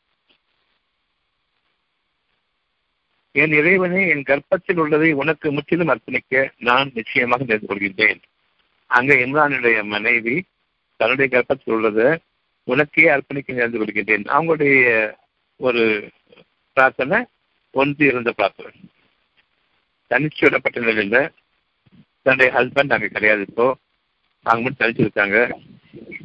[3.32, 8.22] என் இறைவனே என் கர்ப்பத்தில் உள்ளதை உனக்கு முற்றிலும் அர்ப்பணிக்க நான் நிச்சயமாக தெரிந்து கொள்கின்றேன்.
[8.86, 10.44] அங்க இம்ரானுடைய மனைவி
[11.00, 12.06] தன்னுடைய கர்ப்பத்தில் உள்ளது
[12.68, 14.26] உனக்கே அர்ப்பணிக்க நேர்ந்து கொள்கின்றேன்.
[14.34, 14.84] அவங்களுடைய
[15.60, 15.82] ஒரு
[16.76, 17.18] பிரார்த்தனை
[17.74, 18.72] ஒன்று இருந்த பிரார்த்தனை.
[20.10, 21.32] தனிச்சு விடப்பட்ட நிலையில்
[22.22, 23.66] தன்னுடைய ஹஸ்பண்ட் அங்கே கிடையாது இப்போ.
[24.46, 25.38] அவங்க மட்டும் தனிச்சு இருக்காங்க.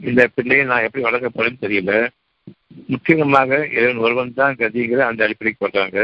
[0.01, 1.93] இந்த பிள்ளையை நான் எப்படி வளர்க்க போறேன்னு தெரியல.
[2.87, 5.99] முக்கியமாக இறைவன் ஒருவன் தான் கதிங்கிற அந்த அடிப்படைக்கு போடுறாங்க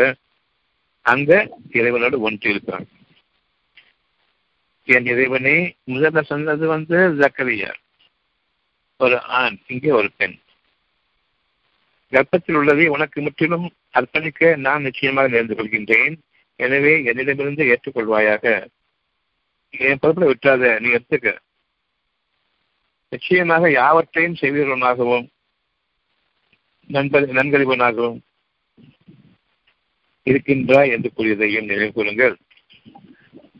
[1.05, 1.31] அங்க
[1.71, 2.87] இறைவனோடு ஒன்று இருக்காங்க
[4.87, 5.55] என் இறைவனை
[5.87, 7.79] முதல்ல சொன்னது வந்து ஜக்கரியார்
[8.99, 10.35] ஒரு ஆண் இங்கே ஒரு பெண்.
[12.13, 16.15] கர்ப்பத்தில் உள்ளதை உனக்கு முற்றிலும் அர்ப்பணிக்க நான் நிச்சயமாக நேர்ந்து கொள்கின்றேன்.
[16.59, 18.43] எனவே என்னிடமிருந்து ஏற்றுக்கொள்வாயாக.
[19.73, 21.29] என் பொறுப்பில் விட்டாத நீ எடுத்துக்க.
[23.09, 25.27] நிச்சயமாக யாவற்றையும் செய்வீர்களாகவும்
[26.89, 28.21] நண்பர் நன்கறிவனாகவும்
[30.27, 32.35] இருக்கின்றாய் என்று கூறியதையும் நினைவு கூறுங்கள்.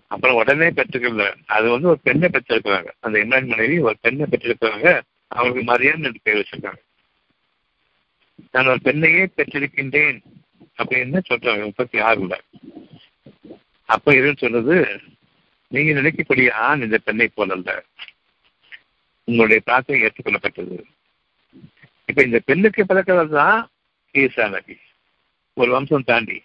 [0.07, 4.89] அப்புறம் உடனே பெற்றுக்கல அது வந்து ஒரு பெண்ணை பெற்றிருக்கிறாங்க அந்த இம்ரான் மனைவி ஒரு பெண்ணை பெற்றிருக்கிறாங்க
[5.31, 6.81] அவங்களுக்கு மரியாதை என்று பெயர் வச்சிருக்காங்க.
[8.51, 10.17] நான் ஒரு பெண்ணையே பெற்றிருக்கின்றேன்
[10.77, 12.35] அப்படின்னு சொல்றாங்க முப்பத்தி ஆறுல
[13.89, 14.75] அப்ப இதுன்னு சொன்னது
[15.71, 17.71] நீங்க நினைக்கக்கூடிய ஆண் இந்த பெண்ணை போலல்ல
[19.27, 20.75] உங்களுடைய பிரார்த்தனை ஏற்றுக்கொள்ளப்பட்டது.
[22.09, 23.59] இப்ப இந்த பெண்ணுக்கு பிறக்கிறது தான்
[24.13, 24.75] ஈசா நபி
[25.57, 26.37] ஒரு வம்சம் தாண்டி.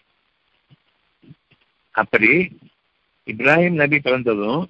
[1.94, 2.30] அப்படி
[3.26, 4.62] இப்ராஹிம் நபி பிறந்ததும்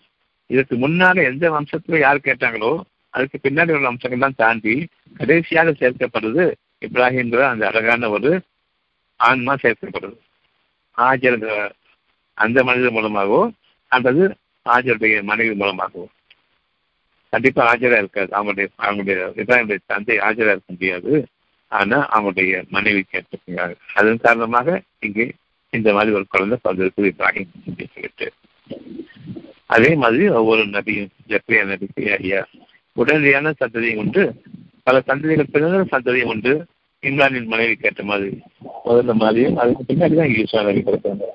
[0.50, 2.72] இதற்கு முன்னால எந்த வம்சத்துல யார் கேட்டாங்களோ
[3.10, 4.74] அதுக்கு பின்னாடி உள்ள அம்சங்கள்லாம் தாண்டி
[5.16, 6.44] கடைசியாக சேர்க்கப்படுறது
[6.86, 8.30] இப்ராஹிம்ங்கிற அந்த அழகான ஒரு
[9.20, 10.16] ஆன்மா சேர்க்கப்படுது.
[10.98, 11.38] ஆஜர்
[12.38, 13.42] அந்த மனிதர் மூலமாகவோ
[13.92, 14.24] அல்லது
[14.66, 16.06] ஆஜருடைய மனைவி மூலமாகவோ.
[17.32, 18.30] கண்டிப்பா ஆஜரா இருக்காது.
[18.36, 21.12] அவங்களுடைய அவங்களுடைய இப்ராஹிமுடைய தந்தை ஆஜரா இருக்க முடியாது.
[21.72, 25.26] ஆனா அவங்களுடைய மனைவி கேட்டிருக்காங்க அதன் காரணமாக இங்கே
[25.72, 28.28] இந்த மாதிரி ஒரு குழந்தை பிறந்திருக்கு இப்ராஹிம் அப்படின்னு சொல்லிட்டு.
[29.66, 32.40] அதே மாதிரி ஒவ்வொரு நபியும் ஜப்ரியா நபிக்கு ஐயா
[33.00, 34.22] உடனடியான சந்ததியும் உண்டு.
[34.86, 36.52] பல சந்ததிகள் பிறந்த சந்ததியும் உண்டு.
[37.02, 38.30] இம்ரானின் மனைவி கேட்ட மாதிரி
[38.86, 41.26] முதல்ல மாதிரியும் அதுக்கு பின்னாடி தான் ஈஸ்வா நபி கிடைப்பாங்க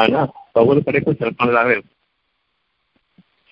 [0.00, 0.20] ஆனா
[0.60, 1.96] ஒவ்வொரு படைப்பும் சிறப்பானதாக இருக்கும்.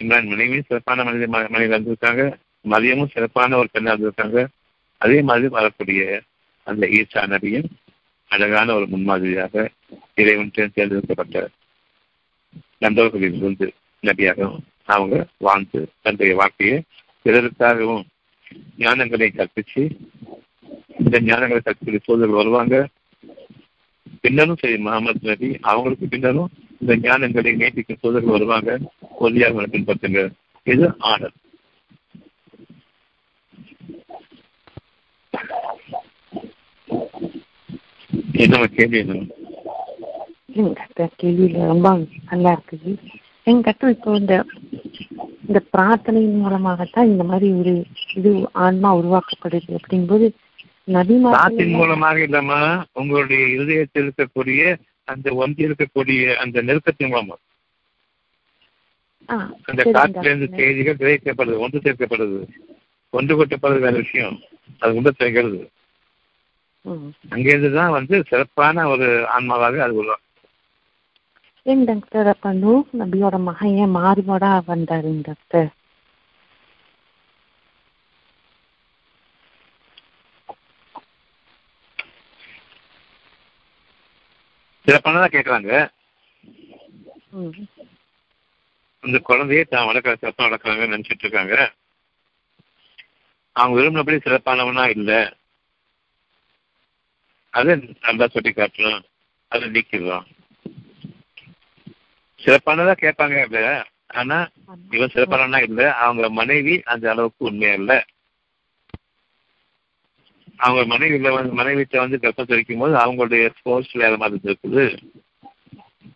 [0.00, 2.24] இம்ரான் மனைவியும் சிறப்பான மனித மனிதர் இருந்திருக்காங்க
[2.64, 4.38] மதியமும் சிறப்பான ஒரு பெண்ணாக இருந்திருக்காங்க
[5.00, 6.02] அதே மாதிரி வரக்கூடிய
[6.66, 7.68] அந்த ஈசா நபியும்
[8.30, 9.54] அழகான ஒரு முன்மாதிரியாக
[10.22, 11.36] இறைவன் தேர்ந்தெடுக்கப்பட்ட
[12.82, 13.66] நண்பர்களிலிருந்து
[14.02, 14.40] நபியாக
[14.88, 15.16] அவங்க
[15.46, 16.76] வாழ்ந்து தன்னுடைய வாழ்க்கையை
[17.28, 18.04] பிறருக்காகவும்
[18.78, 19.82] ஞானங்களை கற்பிச்சு
[20.98, 22.88] இந்த ஞானங்களை கற்பிக்கிற சோதர்கள் வருவாங்க.
[24.20, 26.50] பின்னரும் சரி முகமது நபி அவங்களுக்கு பின்னரும்
[26.80, 28.78] இந்த ஞானங்களை நேசிக்கும் சோதர்கள் வருவாங்க.
[29.20, 30.22] கொல்லியாக பின்பற்றுங்க.
[30.64, 31.32] இது ஆர்டர்
[38.32, 38.98] என்ன கேள்வி?
[40.54, 41.88] என்ன கேள்வியில ரொம்ப
[42.30, 42.92] நல்லா இருக்குது.
[43.48, 44.34] எங்க டாக்டர் இப்போ இந்த
[45.44, 47.72] இந்த பிரார்த்தனையின் மூலமாகத்தான் இந்த மாதிரி ஒரு
[48.16, 48.30] இது
[48.64, 50.26] ஆன்மா உருவாக்கப்படுது அப்படிங்கும்போது
[50.88, 52.52] நபிமார்கள் மூலமாக இல்லாம
[53.00, 54.60] உங்களுடைய இருதயத்தில் இருக்கக்கூடிய
[55.08, 57.36] அந்த ஒன்றி இருக்கக்கூடிய அந்த நெருக்கத்தின் மூலமா
[59.28, 59.36] ஆ,
[59.70, 60.46] அந்த காற்றிலிருந்து.
[60.58, 62.38] செய்திகள் கிரகிக்கப்படுது ஒன்று சேர்க்கப்படுது
[63.12, 64.36] ஒன்று கொட்டப்படுறது வேற விஷயம்
[64.82, 65.58] அது உள்ள சேர்க்கிறது
[66.84, 67.10] ம்.
[67.32, 70.26] அங்கிருந்து தான் வந்து சிறப்பான ஒரு ஆன்மாவாக அது உருவாக்கும்
[71.68, 72.26] ஏங்க டாக்டர்?
[72.26, 75.70] அப்ப நூ நபியோட மகன் ஏன் மாறுபாடா வந்தாருங்க டாக்டர்?
[84.86, 85.72] சிறப்பானதா கேட்கறாங்க.
[87.32, 87.52] ம்.
[89.04, 91.56] அந்த குழந்தையை தான் வளர்க்குற சிறப்பாக வளர்க்குறாங்கன்னு நினைச்சிட்டு இருக்காங்க.
[93.56, 95.12] அவங்க விரும்பினபடி சிறப்பானவனா இல்ல.
[97.54, 99.04] அதை நல்லா சொல்லி காட்டணும்.
[99.52, 100.26] அதை நீக்கிடுறோம்
[102.44, 104.48] சிறப்பானதா கேட்பாங்க இல்ல ஆனா
[104.90, 105.94] இவன் சிறப்பானவனா இல்ல.
[105.94, 108.04] அவங்க மனைவி அந்த அளவுக்கு உண்மையா இல்ல.
[110.56, 114.98] அவங்க மனைவியில வந்து மனைவிட்ட வந்து கர்ப்பம் தெரிக்கும் போது அவங்களுடைய ஃபோர்ஸ் வேற மாதிரி இருக்குது.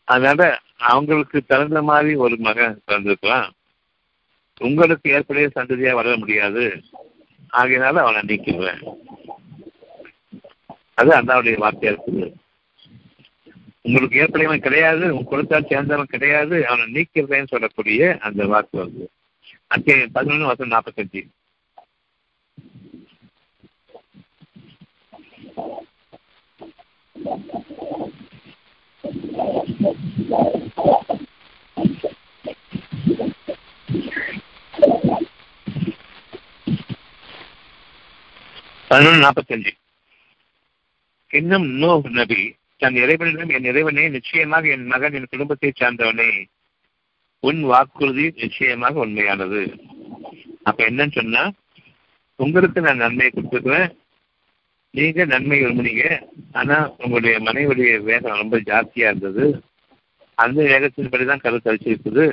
[0.05, 3.51] அதனால அவங்களுக்கு தகுந்த மாதிரி ஒரு மகன் பிறந்திருக்கலாம்.
[4.59, 6.83] உங்களுக்கு ஏற்படைய சந்ததியா வர முடியாது.
[7.53, 8.83] ஆகையினால அவனை நீக்கிடுவேன்.
[10.95, 12.42] அது அண்ணாவுடைய வார்த்தையா இருக்குது.
[13.85, 19.11] உங்களுக்கு ஏற்படையவன் கிடையாது உங்க கொடுத்தால் சேர்ந்தவன் கிடையாது அவனை நீக்கிறதேன்னு சொல்லக்கூடிய அந்த வாக்கு வந்து.
[19.67, 21.29] அத்தியாயம் பதினொன்று வருஷம் நாற்பத்தஞ்சு.
[38.89, 39.71] பதினொன்று நாற்பத்தஞ்சு.
[41.29, 46.31] இன்னும் நோ நபி தன் இறைவனிடம் என் இறைவனே நிச்சயமாக என் மகன் என் குடும்பத்தை சார்ந்தவனே.
[47.41, 49.61] உன் வாக்குறுதி நிச்சயமாக உண்மையானது.
[50.63, 51.43] அப்ப என்னன்னு சொன்னா
[52.37, 53.91] உங்களுக்கு நான் நன்மையை கொடுத்துருக்குறேன்
[54.91, 56.07] நீங்க நன்மை விரும்புனீங்க
[56.53, 59.45] ஆனா உங்களுடைய மனைவியுடைய வேகம் ரொம்ப ஜாஸ்தியா இருந்தது.
[60.35, 62.25] அந்த வேகத்தின்படிதான் கரு அழிச்சிருக்குது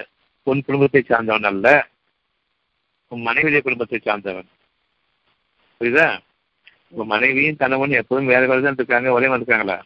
[0.48, 1.68] உன் குடும்பத்தை சார்ந்தவன் அல்ல.
[3.12, 4.50] உன் மனைவியுடைய குடும்பத்தை சார்ந்தவன்.
[5.82, 6.08] புரியுதா?
[6.90, 9.78] உன் மனைவியும் கணவன் எப்போதும் வேற வேலை தான் இருக்காங்க ஒரே மாதிரி இருக்காங்களா?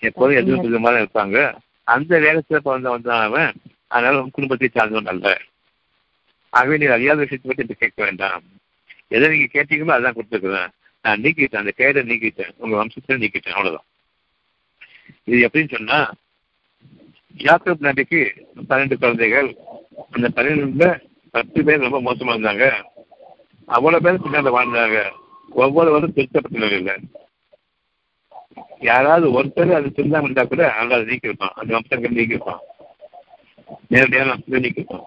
[0.00, 1.58] எப்போதும் எதிர்ப்பு விதமாக இருப்பாங்க.
[1.82, 3.52] அந்த வேகத்துல பிறந்தவன் தான் அவன்.
[3.86, 5.40] அதனால உன் குடும்பத்தை சார்ந்தவன் அல்ல.
[6.48, 8.42] ஆகவே நீ அறியாத விஷயத்தை பற்றி இப்ப கேட்க வேண்டாம்.
[9.08, 10.68] எதை நீங்க கேட்டீங்களோ அதான் கொடுத்துருக்குறேன்.
[11.02, 11.56] நான் நீக்கிட்டேன்.
[11.56, 12.50] அந்த கேடை நீக்கிட்டேன்.
[12.56, 13.48] உங்க வம்சத்துல நீக்கிட்டேன்.
[13.48, 13.84] அவ்வளவுதான்.
[15.24, 16.12] இது எப்படின்னு சொன்னா
[17.36, 18.30] யாக்கப் நபிக்கு
[18.68, 19.56] பன்னெண்டு குழந்தைகள்.
[20.10, 22.84] அந்த பன்னெண்டுல பத்து பேர் ரொம்ப மோசமா இருந்தாங்க.
[23.66, 25.10] அவ்வளவு பேர் பின்னால வாழ்ந்தாங்க.
[25.50, 26.94] ஒவ்வொருவரும் திருத்தப்பட்ட இல்லை.
[28.86, 32.62] யாராவது ஒருத்தர் அது திருந்தாம இருந்தா கூட அவங்க அதை நீக்கிருப்பான் அந்த வம்சங்கள் நீக்கிருப்பான்
[33.90, 35.06] நேரடியான நீக்கி நீக்கிருப்பான்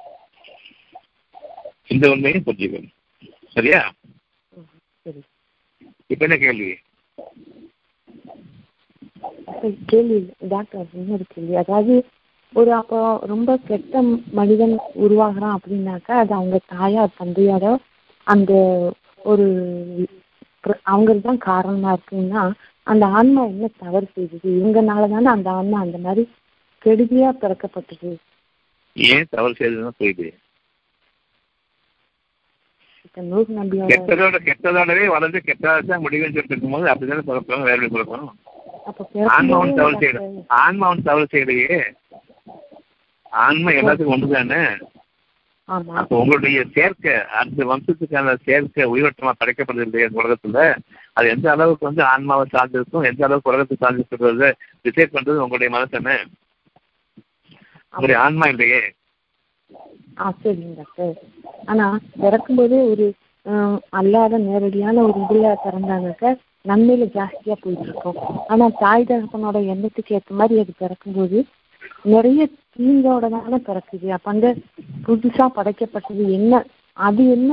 [1.90, 2.94] இந்த உண்மையும் புரிஞ்சுக்கணும்.
[3.56, 3.80] சரியா?
[5.06, 5.22] சரி
[6.10, 6.70] இப்ப என்ன கேள்வி?
[9.90, 10.18] கேள்வி
[10.50, 11.54] டாக்டர் இன்னொரு கேள்வி.
[11.56, 11.94] அதாவது
[12.54, 14.02] ஒரு அப்போ ரொம்ப கெட்ட
[14.40, 14.74] மனிதன்
[15.04, 17.68] உருவாகிறான் அப்படின்னாக்கா அது அவங்க தாயார் தந்தையோட
[18.28, 18.52] அந்த
[19.26, 19.46] ஒரு
[20.86, 22.44] அவங்களுக்கு தான் காரணமா இருக்குன்னா
[22.88, 24.50] அந்த ஆன்மா என்ன தவறு செய்தது?
[24.58, 26.24] இவங்கனால தானே அந்த ஆன்மா அந்த மாதிரி
[26.86, 28.12] கெடுதியா பிறக்கப்பட்டது.
[28.96, 30.32] ஏன் தவறு செய்ததுன்னு
[33.54, 37.90] நம்பியோட கெட்டதோட கெட்டதோடவே வளர்ந்து கெட்டதான் முடிவுன்னு சொல்லிட்டு இருக்கும்போது அப்படிதானே பிறப்பாங்க வேற
[38.86, 41.78] அப்ப ஆன்மாவும் தவறு செய்யணும் ஆன்மாவும் தவறு செய்யலையே.
[43.44, 44.82] ஆன்மா எல்லாத்துக்கும்
[45.70, 45.94] ஆமா.
[45.94, 50.64] அப்போ உங்களுடைய சேர்க்கை அந்த வம்சத்துக்கான சேர்க்கை உயிரோட்டமா படைக்கப்படுது இல்லையா உலகத்துல?
[51.18, 54.48] அது எந்த அளவுக்கு வந்து ஆன்மாவை சார்ந்திருக்கும் எந்த அளவுக்கு உலகத்தை சார்ந்திருக்கிறத
[54.86, 56.16] டிசைட் பண்றது உங்களுடைய மனசனே
[57.94, 58.82] உங்களுடைய ஆன்மா இல்லையே?
[60.18, 61.14] ஆ சரிங்க டாக்டர்.
[61.68, 61.86] ஆனா
[62.22, 63.06] பிறக்கும்போதே ஒரு
[64.00, 66.28] அல்லாத நேரடியான ஒரு இதுல பிறந்தாங்கக்க
[66.66, 68.20] நன்மையில ஜாஸ்தியா போயிட்டு இருக்கும்
[68.52, 71.40] ஆனா தாய் தகப்பனோட எண்ணத்துக்கு ஏத்த மாதிரி அது பிறக்கும்போது
[72.06, 72.42] நிறைய
[72.76, 74.08] தீங்கோட தானே பிறக்குது.
[74.16, 74.48] அப்ப அந்த
[75.06, 76.54] புதுசா படைக்கப்பட்டது என்ன?
[76.98, 77.52] அது என்ன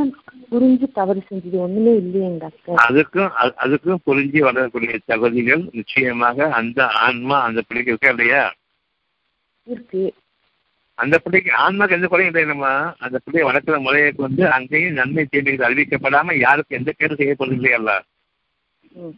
[0.51, 1.57] புரிஞ்சு தவறு செஞ்சது?
[1.59, 3.30] ஒண்ணுமே இல்லையேங்க டாக்டர் அதுக்கும்
[3.62, 8.43] அதுக்கும் புரிஞ்சு வளரக்கூடிய தகுதிகள் நிச்சயமாக அந்த ஆன்மா அந்த பிள்ளைக்கு இருக்கா இல்லையா?
[9.66, 10.03] இருக்கு.
[10.99, 12.66] அந்த பிள்ளைக்கு ஆன்மாக்கு எந்த குறையும் இல்லை நம்ம.
[12.99, 17.16] அந்த பிள்ளையை வளர்க்கிற முறையை வந்து அங்கேயும் நன்மை தீமைகள் அறிவிக்கப்படாம யாருக்கும் எந்த கேடு
[18.99, 19.16] ம்.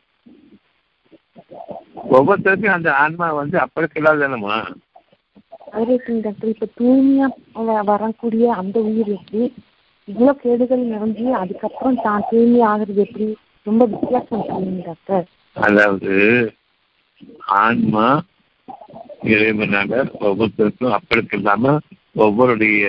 [2.12, 3.56] ஒவ்வொருத்தருக்கும் அந்த ஆன்மா வந்து
[5.72, 7.26] அதுல இருக்குங்க டாக்டர் இப்ப தூய்மையா
[7.90, 9.12] வரக்கூடிய அந்த உயிர்
[10.08, 13.26] இவ்வளவு கேடுகள் நிறைஞ்சு அதுக்கப்புறம் தான் தூய்மை ஆகிறது எப்படி?
[13.66, 15.26] ரொம்ப வித்தியாசம் சொல்லுங்க டாக்டர்.
[15.56, 16.14] அதாவது
[17.62, 18.06] ஆன்மா
[19.32, 19.90] இறைவனாக
[20.28, 21.74] ஒவ்வொருத்தருக்கும் அப்பளுக்கு இல்லாம
[22.16, 22.86] ஒவ்வொருடைய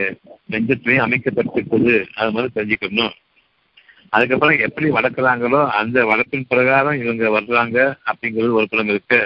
[0.51, 1.93] நெஞ்சத்திலையும் அமைக்கப்பட்டிருக்குது.
[2.15, 3.13] அது மாதிரி தெரிஞ்சுக்கணும்.
[4.09, 7.77] அதுக்கப்புறம் எப்படி வளர்க்குறாங்களோ அந்த வளர்ப்பின் பிரகாரம் இவங்க வர்றாங்க
[8.09, 9.21] அப்படிங்கிறது ஒரு புறம் இருக்கு.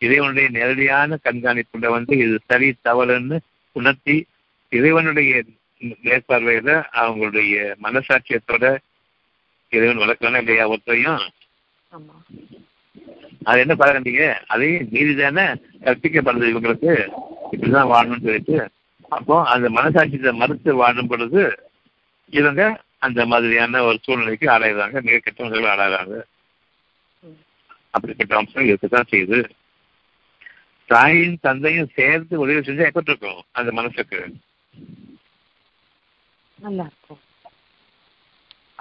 [0.00, 3.36] இறைவனுடைய நேரடியான கண்காணிப்புல வந்து இது சரி தவறுன்னு
[3.76, 4.16] உணர்த்தி
[4.72, 5.42] இறைவனுடைய
[5.82, 6.70] மேற்பார்வையில
[7.02, 8.64] அவங்களுடைய மனசாட்சியத்தோட
[9.72, 11.22] இறைவன் வளர்க்கணும் இல்லையா ஒருத்தரையும்?
[13.44, 15.44] அது என்ன பாருங்க அதையும் மீறி தானே
[15.86, 16.92] கற்பிக்கப்படுது இவங்களுக்கு.
[17.52, 18.70] இப்படிதான் வாழணும்னு சொல்லிட்டு.
[19.08, 21.42] அப்போ அந்த மனசாட்சியத்தை மறுத்து வாழும் பொழுது
[22.30, 22.62] இவங்க
[22.98, 26.16] அந்த மாதிரியான ஒரு சூழ்நிலைக்கு ஆளாயிடுறாங்க மிக கெட்டவர்கள் ஆளாகிறாங்க
[27.90, 29.40] அப்படிப்பட்ட அம்சம் இருக்கத்தான் செய்யுது.
[30.86, 34.20] தாயும் தந்தையும் சேர்ந்து உதவி செஞ்சா எப்படி இருக்கும் அந்த மனசுக்கு.
[36.64, 37.22] நல்லா இருக்கும்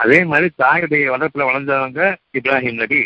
[0.01, 2.01] அதே மாதிரி தாயுடைய வளர்ப்புல வளர்ந்தவங்க
[2.37, 3.01] இப்ராஹிம் நபி.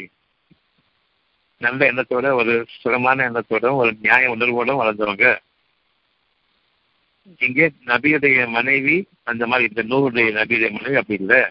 [1.61, 5.27] நல்ல எண்ணத்தோட ஒரு சுகமான எண்ணத்தோட ஒரு நியாய உணர்வோட வளர்ந்தவங்க.
[7.45, 11.41] இங்கே நபியுடைய மனைவி அந்த மாதிரி இந்த நூறுடைய நபியுடைய மனைவி அப்படி இல்லை.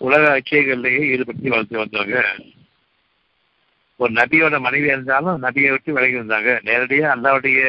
[0.00, 2.18] உலக இச்சைகள்லேயே ஈடுபட்டு வளர்த்து வந்தவங்க.
[4.00, 6.50] ஒரு நபியோட மனைவி இருந்தாலும் நபியை விட்டு விலகி இருந்தாங்க.
[6.68, 7.60] நேரடியாக அல்லாவுடைய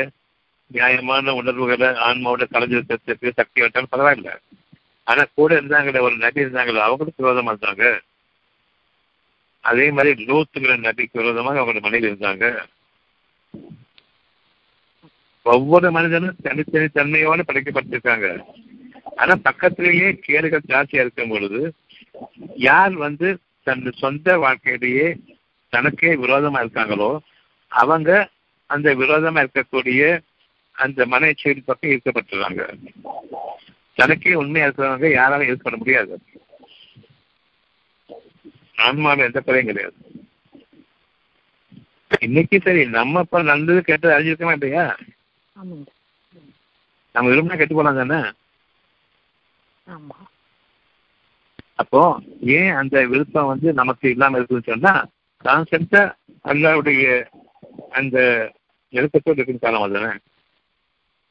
[0.71, 4.31] நியாயமான உணர்வுகளை ஆன்மாவோட கலந்துருக்கிறதுக்கு சக்தி வச்சாலும் பரவாயில்ல.
[5.03, 7.85] ஆனா கூட இருந்தாங்களே ஒரு நபி இருந்தாங்களே அவங்களுக்கு விரோதமா இருந்தாங்க.
[9.59, 12.45] அதே மாதிரி லூத்துங்கிற நபிக்கு விரோதமாக அவங்களோட மனைவி இருந்தாங்க.
[15.43, 18.27] ஒவ்வொரு மனிதனும் தனித்தனி தன்மையோடு படைக்கப்பட்டிருக்காங்க.
[19.15, 21.61] ஆனா பக்கத்திலேயே கேடுகள் ஜாஸ்தியா இருக்கும் பொழுது
[22.55, 23.27] யார் வந்து
[23.63, 25.07] தன் சொந்த வாழ்க்கையிலேயே
[25.69, 27.17] தனக்கே விரோதமா இருக்காங்களோ
[27.67, 28.29] அவங்க
[28.65, 30.03] அந்த விரோதமா இருக்கக்கூடிய
[30.79, 32.63] அந்த மன செயல் பக்கம் ஈர்க்கப்பட்டுறாங்க
[33.97, 36.13] தனக்கே உண்மையா இருக்கிறவங்க யாராலும் ஈர்க்கப்பட முடியாது.
[38.77, 39.97] ஆன்மாவில் எந்த குறையும் கிடையாது.
[42.21, 44.85] இன்னைக்கு சரி நம்ம இப்ப நல்லது கேட்டது அறிஞ்சிருக்கமா இல்லையா?
[47.15, 48.19] நம்ம விரும்பினா கெட்டு போலாம் தானே?
[51.81, 52.01] அப்போ
[52.55, 54.93] ஏன் அந்த விருப்பம் வந்து நமக்கு இல்லாம இருக்குதுன்னு சொன்னா
[55.45, 56.01] கான்செப்டா
[56.45, 57.03] அல்லாவுடைய
[57.91, 58.17] அந்த
[58.93, 60.11] நெருக்கத்தோடு இருக்குன்னு காலம் அதுதானே?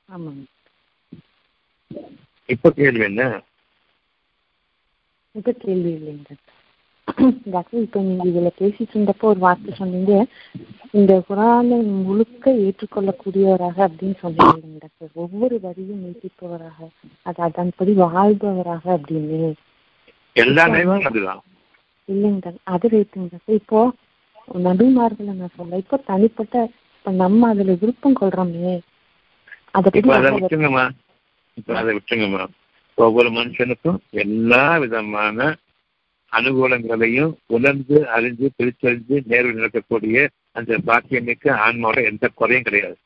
[0.08, 0.44] ஆமாங்க.
[2.48, 3.22] இப்ப கேள்வி என்ன?
[5.34, 6.30] இப்ப கேள்வி இல்லைங்க.
[7.54, 10.12] டாக்டர் இப்ப நீங்க இதுல பேசிட்டு இருந்தப்போ ஒரு வார்த்தை சொன்னீங்க.
[10.98, 15.12] இந்த குரானை முழுக்க ஏற்றுக்கொள்ளக்கூடியவராக அப்படின்னு சொன்னீங்க டாக்டர்.
[15.24, 16.88] ஒவ்வொரு வரியும் நீட்டிப்பவராக
[17.22, 19.50] அது அதன்படி வாழ்பவராக அப்படின்னு.
[20.36, 20.64] எல்லா
[22.08, 22.62] இல்லைங்க டாக்டர்.
[22.74, 23.58] அது ரைட்டுங்க டாக்டர்.
[23.62, 23.80] இப்போ
[24.68, 26.54] நபிமார்களை நான் சொல்ல இப்போ தனிப்பட்ட
[26.98, 28.74] இப்ப நம்ம அதுல விருப்பம் கொள்றோமே
[30.16, 30.30] அதை
[31.56, 32.44] இப்ப அதை இப்ப விட்டுங்கம்மா
[32.98, 35.56] ஒவ்வொரு மனுஷனுக்கும் எல்லா விதமான
[36.32, 42.96] அனுகூலங்களையும் உணர்ந்து அறிஞ்சு பிரிச்சறிஞ்சு நேர்வு நடக்கக்கூடிய அந்த பாக்கியமிக்க ஆன்மாவோட எந்த குறையும் கிடையாது.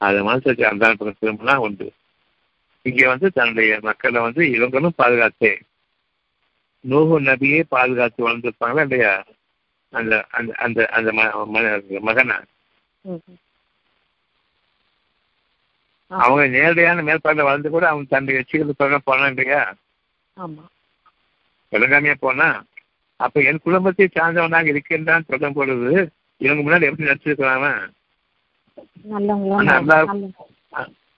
[0.00, 1.86] அதை மனசு அந்த திரும்பினா உண்டு.
[2.86, 5.52] இங்க வந்து தன்னுடைய மக்களை வந்து இவங்களும் பாதுகாத்தே.
[6.84, 9.12] நூகு நபியே பாதுகாத்து வளர்ந்துருப்பாங்களா இல்லையா?
[9.92, 11.10] அந்த அந்த அந்த அந்த
[12.08, 12.36] மகனை.
[16.20, 18.74] அவங்க நேரடியான மேற்பாட்டில் வளர்ந்து கூட அவங்க தன்னுடைய வச்சுக்கிறது
[19.06, 19.62] போனா இல்லையா
[20.36, 20.64] ஆமா.
[21.72, 22.48] விளங்காமையா போனா
[23.20, 25.90] அப்ப என் குடும்பத்தை சார்ந்தவனாக இருக்கின்றான் சொல்லும் பொழுது
[26.40, 27.68] இவங்க முன்னாடி எப்படி நடிச்சிருக்கிறாங்க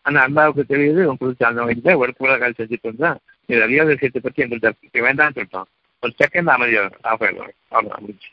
[0.05, 3.11] ஆனா அல்லாவுக்கு தெரியுது உன் குழு சார்ந்தவங்க இல்லை ஒடுக்குமுறை கால் செஞ்சுட்டு இருந்தா
[3.49, 4.73] இது அறியாத விஷயத்தை பத்தி எங்களுக்கு
[5.07, 5.69] வேண்டாம்னு சொல்லிட்டோம்
[6.03, 8.31] ஒரு செகண்ட் அமைதியாக ஆஃப் ஆயிடுவாங்க அவ்வளோ முடிஞ்சு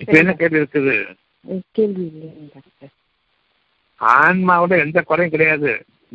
[0.00, 0.94] இப்ப என்ன கேள்வி இருக்குது?
[1.76, 2.92] கேள்வி இல்லைங்க டாக்டர்.
[4.00, 5.70] ஆன்மாவோட எந்த குறையும் கிடையாது.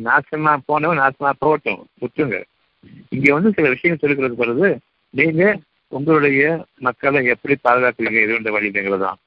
[0.08, 1.82] நாசமா போனவன் நாசமா போகட்டும்.
[2.02, 2.36] விட்டுங்க
[3.14, 4.68] இங்க வந்து சில விஷயம் சொல்லிக்கிறது பிறகு
[5.14, 5.42] நீங்க
[5.92, 6.42] உங்களுடைய
[6.86, 8.18] மக்களை எப்படி பாதுகாக்கிறீங்க?
[8.24, 9.18] இது என்ற வழிங்கிறது தான்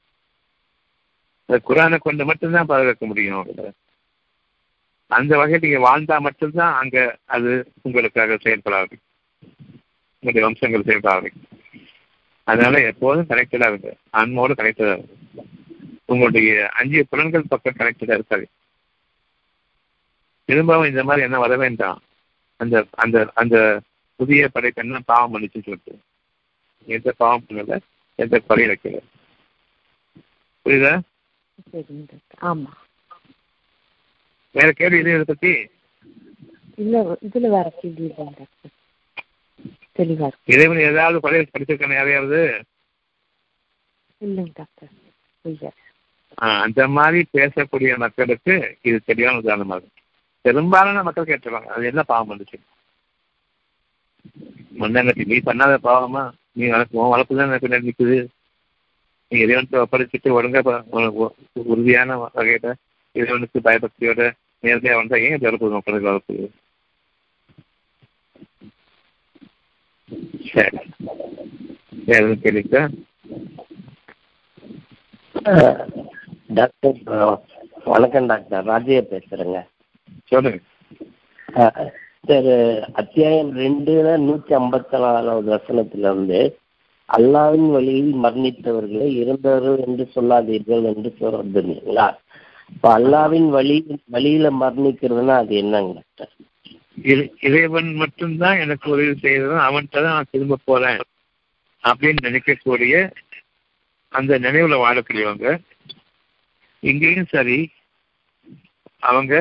[1.49, 3.49] இந்த குரானை கொண்டு மட்டும்தான் பாதுகாக்க முடியும்
[5.11, 6.97] அந்த வகையில் நீங்க வாழ்ந்தா மட்டும்தான் அங்க
[7.35, 7.49] அது
[7.85, 8.95] உங்களுக்காக செயல்படாது.
[10.23, 11.29] உங்களுடைய வம்சங்கள் செயல்படாது.
[12.47, 15.42] அதனால எப்போதும் கனெக்டடா இருக்கு ஆன்மாவோட கனெக்டடா இருக்கு
[16.13, 18.49] உங்களுடைய அஞ்சு புலன்கள் பக்கம் கனெக்டடா இருக்காது.
[20.45, 22.01] திரும்பவும் இந்த மாதிரி என்ன வர வேண்டாம்.
[22.57, 23.81] அந்த அந்த அந்த
[24.15, 25.99] புதிய படைப்பு என்ன பாவம் பண்ணிச்சுன்னு சொல்லிட்டு.
[26.85, 27.79] எந்த பாவம் பண்ணல
[28.15, 28.99] எந்த குறையும் வைக்கல.
[30.65, 30.99] புரியுதா?
[32.41, 32.71] ஆமா.
[34.51, 35.67] வேற கேள்வி இது இதை பத்தி?
[36.75, 38.05] இல்ல இதுல வேற கேள்வி
[39.97, 40.39] தெளிவா இருக்கு.
[40.45, 42.63] இறைவன் ஏதாவது குறைய படிச்சிருக்கான யாரையாவது?
[44.25, 45.73] இல்லைங்க டாக்டர்.
[46.63, 49.93] அந்த மாதிரி பேசக்கூடிய மக்களுக்கு இது சரியான உதாரணமாகும்
[50.45, 52.57] பெரும்பாலான மக்கள் கேட்டுருவாங்க அது என்ன பாவம் வந்துச்சு
[54.81, 56.23] மண்ணங்கட்டி நீ பண்ணாத பாவமா?
[56.53, 58.17] நீ வளர்ப்பு வளர்ப்பு தான் எனக்கு பின்னாடி நிக்குது.
[59.31, 60.61] நீ இறைவனுக்கு ஒப்படைச்சிட்டு ஒழுங்கா
[61.67, 62.73] உறுதியான வகையில
[63.15, 64.21] இறைவனுக்கு பயபக்தியோட
[64.63, 66.35] நேரடியா வந்தா ஏன் இது வளர்ப்பு மக்களுக்கு வளர்ப்பு?
[70.49, 70.79] சரி.
[72.07, 72.81] வேற கேள்விக்கா
[76.49, 76.97] டாக்டர்
[77.83, 78.65] வணக்கம் டாக்டர்.
[78.65, 79.59] ராஜையா பேசுறேங்க.
[80.25, 80.59] சொல்லுங்க.
[82.27, 82.49] சார்
[82.93, 86.39] அத்தியாயம் ரெண்டுல நூத்தி ஐம்பத்தி நாலாவது வசனத்துல இருந்து
[87.09, 92.07] அல்லாவின் வழியில் மரணித்தவர்களை இறந்தவர்கள் என்று சொல்லாதீர்கள் என்று சொல்றது இல்லைங்களா?
[92.69, 96.33] இப்ப அல்லாவின் வழி வழியில மரணிக்கிறதுனா அது என்னங்க டாக்டர்?
[97.03, 100.99] இறை- இறைவன் மட்டும்தான் எனக்கு உதவி செய்யறதும் அவன்கிட்ட தான் நான் திரும்ப போறேன்
[101.83, 102.95] அப்படின்னு நினைக்கக்கூடிய
[104.13, 105.47] அந்த நினைவுல வாழக்கூடியவங்க
[106.83, 107.59] இங்கேயும் சரி
[109.09, 109.33] அவங்க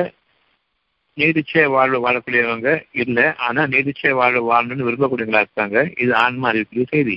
[1.17, 7.15] நீதிச்சை வாழ்வு வாழக்கூடியவங்க இல்லை ஆனா நீதிச்சை வாழ்வு வாழணும்னு விரும்பக்கூடியவங்களா இருக்காங்க இது ஆன்மா அறிவிக்கிற செய்தி.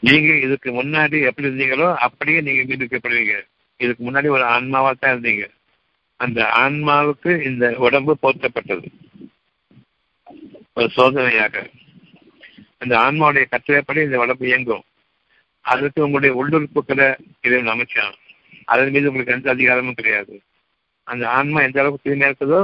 [0.00, 3.36] நீங்க இதுக்கு முன்னாடி எப்படி இருந்தீங்களோ அப்படியே நீங்க மீண்டுக்கப்படுவீங்க
[3.80, 5.46] இதுக்கு முன்னாடி ஒரு ஆன்மாவா தான் இருந்தீங்க.
[6.20, 8.86] அந்த ஆன்மாவுக்கு இந்த உடம்பு போர்த்தப்பட்டது
[10.76, 11.56] ஒரு சோதனையாக.
[12.78, 14.84] அந்த ஆன்மாவுடைய கட்டளைப்படி இந்த உடம்பு இயங்கும்.
[15.64, 17.08] அதுக்கு உங்களுடைய உள்ளுறுப்புகளை
[17.40, 18.16] இதை அமைச்சான்.
[18.66, 20.34] அதன் மீது உங்களுக்கு எந்த அதிகாரமும் கிடையாது.
[21.02, 22.60] அந்த ஆன்மா எந்த அளவுக்கு தூய்மையா இருக்குதோ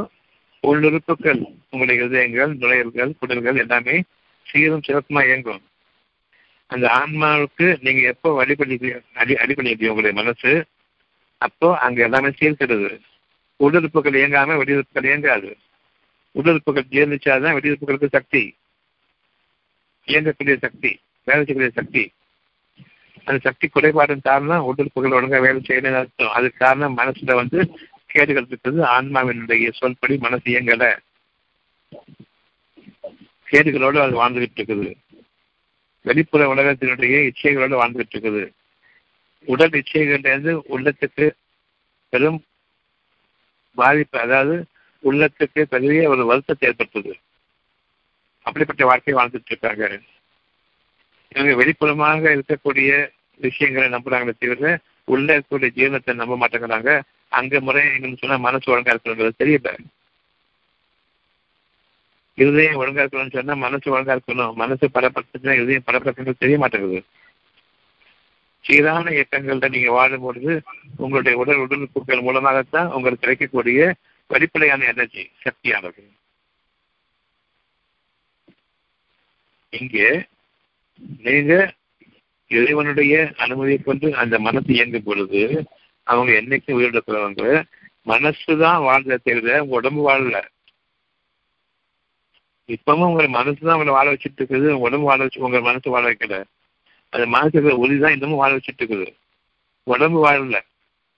[0.66, 1.40] உள்ளுறுப்புகள்
[1.70, 4.02] உங்களுடைய இதயங்கள் நுழையல்கள் குடல்கள் எல்லாமே
[4.42, 5.62] சீரும் சிறப்புமா இயங்கும்.
[6.66, 8.76] அந்த ஆன்மாவுக்கு நீங்க எப்போ வழிபடி
[9.14, 10.52] அடி அடிப்படையிட்டீங்க உங்களுடைய மனசு
[11.38, 13.00] அப்போ அங்க எல்லாமே சீர்கிறது
[13.60, 15.56] உடலுறுப்புகள் இயங்காம வெடியுறுப்புகள் இயங்காது.
[16.34, 18.56] உடலுறுப்புகள் ஜீர்ணிச்சாதான் வெடியுறுப்புகளுக்கு சக்தி.
[20.06, 20.90] இயங்கக்கூடிய சக்தி
[21.24, 22.04] வேலை செய்யக்கூடிய சக்தி.
[23.24, 27.58] அந்த சக்தி குறைபாடின் காரணம் உடலுறுப்புகள் ஒழுங்கா வேலை செய்யணும்னு அர்த்தம் அதுக்கு காரணம் மனசுல வந்து
[28.06, 28.80] கேடுகள் இருக்குது.
[28.96, 30.98] ஆன்மாவினுடைய சொல்படி மனசு இயங்கல.
[33.50, 34.94] கேடுகளோடு அது வாழ்ந்துகிட்டு இருக்குது.
[36.00, 38.42] வெளிப்புற உலகத்தினுடைய இச்சைகளோடு வாழ்ந்துகிட்டு இருக்குது.
[39.44, 41.30] உடல் இச்சைகள்லேருந்து உள்ளத்துக்கு
[42.08, 42.44] பெரும்
[43.74, 44.64] பாதிப்பு அதாவது
[45.04, 47.12] உள்ளத்துக்கு பெரிய ஒரு வருத்தத்தை ஏற்படுத்துது.
[48.42, 50.00] அப்படிப்பட்ட வாழ்க்கையை வாழ்ந்துட்டு இருக்காங்க.
[51.34, 52.90] இவங்க வெளிப்புறமாக இருக்கக்கூடிய
[53.40, 54.70] விஷயங்களை நம்புறாங்களே தவிர
[55.12, 56.90] உள்ள இருக்கக்கூடிய ஜீவனத்தை நம்ப மாட்டேங்கிறாங்க.
[57.38, 57.82] அங்க முறை
[58.22, 59.70] சொன்னா மனசு ஒழுங்கா இருக்கணுங்கிறது தெரியல
[62.38, 64.54] இருதயம் ஒழுங்கா இருக்கணும்னு சொன்னா மனசு ஒழுங்கா இருக்கணும்.
[64.62, 67.00] மனசு படப்படுத்துச்சுன்னா இருதயம் படப்படுத்துறது தெரிய மாட்டேங்குது.
[68.64, 70.52] சீரான இயக்கங்கள்ல நீங்க வாழும் பொழுது
[71.04, 73.78] உங்களுடைய உடல் உடலுக்குகள் மூலமாகத்தான் உங்களுக்கு கிடைக்கக்கூடிய
[74.30, 76.02] வெளிப்படையான எனர்ஜி சக்தியானது.
[79.72, 80.08] இங்கே
[80.98, 81.74] நீங்க
[82.48, 85.64] இறைவனுடைய அனுமதியை கொண்டு அந்த மனசு இயங்கும் பொழுது
[86.02, 87.64] அவங்க என்னைக்கும் உயிரிழக்கிறவங்க
[88.06, 90.42] மனசுதான் வாழ்ந்த தவிர உடம்பு வாழல.
[92.66, 96.44] இப்பவும் உங்க மனசுதான் உங்களை வாழ வச்சுட்டு இருக்குது உடம்பு வாழ வச்சு உங்க மனசு வாழ வைக்கல.
[97.08, 99.14] அந்த மனசுக்கு ஒளி தான் இன்னமும் வாழ வச்சுட்டு இருக்குது.
[99.82, 100.60] உடம்பு வாழல.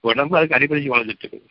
[0.01, 1.47] உடம்பு அதுக்கு அடிப்படைச்சு வாழ்ந்துட்டு இருக்குது.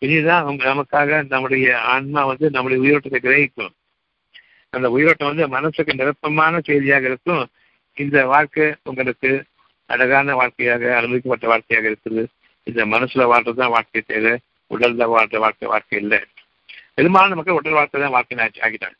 [0.00, 3.72] இனிதான் அவங்க நமக்காக நம்முடைய ஆன்மா வந்து நம்முடைய உயிரோட்டத்தை கிரகிக்கும்.
[4.76, 7.42] அந்த உயிரோட்டம் வந்து மனசுக்கு நிரப்பமான செய்தியாக இருக்கும்.
[7.96, 9.30] இந்த வாழ்க்கை உங்களுக்கு
[9.86, 12.22] அழகான வாழ்க்கையாக அனுமதிக்கப்பட்ட வாழ்க்கையாக இருக்குது.
[12.68, 14.32] இந்த மனசுல வாழ்றதுதான் வாழ்க்கை தேவை.
[14.74, 16.20] உடல்ல வாழ்ற வாழ்க்கை வாழ்க்கை இல்லை.
[16.94, 18.96] பெரும்பாலான மக்கள் உடல் வாழ்க்கை தான் வாழ்க்கை ஆகிட்டாங்க.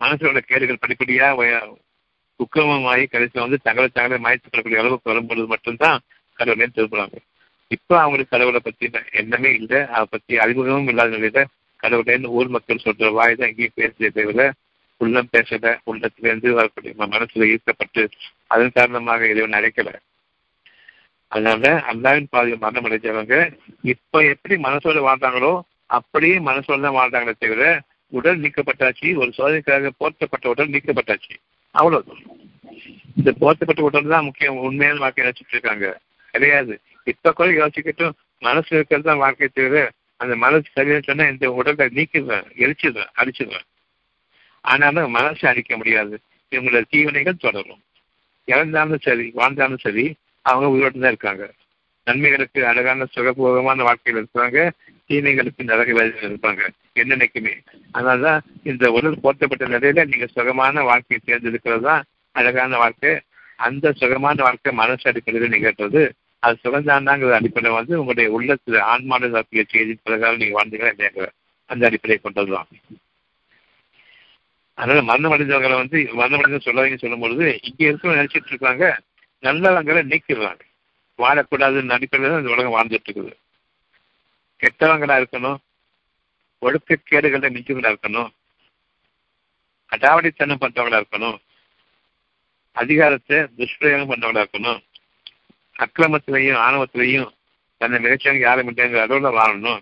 [0.00, 1.26] மனசோட கேடுகள் படிப்படியா
[2.42, 6.00] உக்கிரமமாகி கடைசியில் வந்து தங்களை தங்களை மாய்த்து கொள்ளக்கூடிய அளவுக்கு வரும்பொழுது மட்டும்தான்
[6.38, 7.16] கடவுளே திருப்புறாங்க
[7.74, 8.86] இப்ப அவங்களுக்கு கடவுளை பத்தி
[9.20, 9.80] எண்ணமே இல்லை.
[9.94, 11.42] அதை பத்தி அறிமுகமும் இல்லாத நிலையில
[11.84, 14.44] கடவுளேன்னு ஊர் மக்கள் சொல்ற வாய் தான் இங்கேயும் பேசுறதே தவிர
[15.00, 18.02] உள்ளம் பேசல உள்ளத்திலிருந்து வரக்கூடிய மனசுல ஈர்க்கப்பட்டு
[18.46, 19.90] அதன் காரணமாக இறைவன் அழைக்கல.
[21.32, 23.36] அதனால அல்லாவின் பாதையில் மரணம் அடைஞ்சவங்க
[23.82, 25.52] இப்ப எப்படி மனசோட வாழ்றாங்களோ
[25.90, 27.64] அப்படியே மனசோட தான் வாழ்ந்தாங்களே தவிர
[28.12, 31.34] உடல் நீக்கப்பட்டாச்சு ஒரு சோதனைக்காக போர்த்தப்பட்ட உடல் நீக்கப்பட்டாச்சு.
[31.74, 32.16] அவ்வளவு
[33.16, 34.60] இந்த போர்த்தப்பட்ட உடல் தான் முக்கியம்.
[34.68, 35.88] உண்மையான வாழ்க்கை நினைச்சிட்டு இருக்காங்க.
[36.34, 36.74] கிடையாது.
[37.04, 39.82] இப்ப கூட யோசிக்கட்டும் மனசு இருக்கிறது தான் வாழ்க்கை தவிர
[40.16, 43.66] அந்த மனசு சரியான சொன்னா இந்த உடலை நீக்கிடுவேன் எரிச்சிடுவேன் அடிச்சிடுவேன்.
[44.60, 46.20] ஆனாலும் மனசை அழிக்க முடியாது.
[46.50, 47.82] இவங்களோட தீவனைகள் தொடரும்.
[48.44, 51.52] இறந்தாலும் சரி வாழ்ந்தாலும் சரி அவங்க உயிரோடு தான் இருக்காங்க.
[52.04, 54.70] நன்மைகளுக்கு அழகான சுகபோகமான வாழ்க்கையில் இருக்கிறாங்க
[55.06, 56.68] தீமைகளுக்கு நரக வேலையில் இருப்பாங்க.
[56.94, 57.54] என்னன்னைக்குமே
[57.94, 63.20] அதனாலதான் இந்த உடல் போர்த்தப்பட்ட நிலையில நீங்க சுகமான வாழ்க்கையை தேர்ந்தெடுக்கிறது தான் அழகான வாழ்க்கை.
[63.56, 66.10] அந்த சுகமான வாழ்க்கை மனசு அடிப்படையில் நிகழ்றது
[66.44, 71.28] அது சுகந்தாண்டாங்கிற அடிப்படை வந்து உங்களுடைய உள்ளத்தில் ஆன்மாவில் இருக்கக்கூடிய செய்தி பிரகாரம் நீங்க வாழ்ந்தீங்களா இல்லையாங்கிற
[71.70, 72.68] அந்த அடிப்படையை கொண்டதுதான்.
[74.78, 78.84] அதனால மரணம் அடைந்தவங்களை வந்து மரணம் அடைந்த சொல்லாதீங்க சொல்லும் பொழுது இங்க இருக்கிறவங்க நினைச்சிட்டு இருக்காங்க
[79.42, 80.62] நல்லவங்களை நீக்கிடுறாங்க.
[81.18, 83.32] வாழக்கூடாதுன்னு அடிப்படையில் தான் இந்த உலகம் வாழ்ந்துட்டு இருக்குது.
[84.62, 85.58] கெட்டவங்களா இருக்கணும்
[86.62, 88.30] ஒழுக்கக்கேடுகளை மிஞ்சவங்களா இருக்கணும்
[89.92, 91.38] அடாவடித்தனம் பண்றவங்களா இருக்கணும்
[92.76, 94.80] அதிகாரத்தை துஷ்பிரயோகம் பண்றவங்களா இருக்கணும்
[95.78, 97.30] அக்கிரமத்திலையும் ஆணவத்திலையும்
[97.76, 99.80] தன்னை மிகச்சவங்க யாரும் இல்லைங்கிற அளவில் வாழணும்.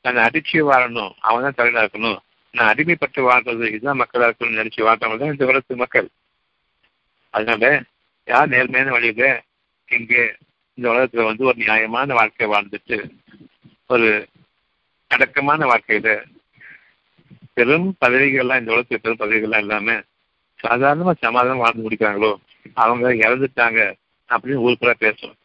[0.00, 1.12] தன்னை அடிச்சு வாழணும்.
[1.18, 2.18] அவன் தான் தலைவராக இருக்கணும்.
[2.50, 6.08] நான் அடிமைப்பட்டு வாழ்றது இதுதான் மக்களாக இருக்கணும்னு நினைச்சு வாழ்றவங்க தான் இந்த உலகத்து மக்கள்.
[7.30, 7.82] அதனால
[8.24, 9.42] யார் நேர்மையான வழியில
[9.88, 10.36] இங்கே
[10.74, 13.10] இந்த உலகத்துல வந்து ஒரு நியாயமான வாழ்க்கை வாழ்ந்துட்டு
[13.86, 14.28] ஒரு
[15.06, 16.24] அடக்கமான வாழ்க்கையில
[17.54, 20.02] பெரும் பதவிகள்லாம் இந்த உலகத்துல பெரும் பதவிகள்லாம் இல்லாம
[20.64, 22.34] சாதாரணமா சமாதானம் வாழ்ந்து முடிக்கிறாங்களோ
[22.74, 23.94] அவங்க இறந்துட்டாங்க.
[24.32, 25.36] அப்படின்னு ஊருக்குள்ள பேசும்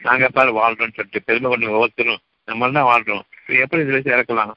[0.00, 3.24] நாங்க பாரு வாழ்றோம்னு சொல்லிட்டு பெருமை கொண்டு ஒவ்வொருத்தரும் நம்ம தான் வாழ்றோம்.
[3.46, 4.52] எப்படி இதுல இறக்கலாம்?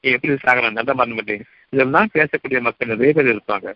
[0.00, 0.76] எப்படி சாகலாம்?
[0.78, 3.68] நல்ல மரண மாட்டேங்க இதெல்லாம் பேசக்கூடிய மக்கள் நிறைய பேர் இருப்பாங்க.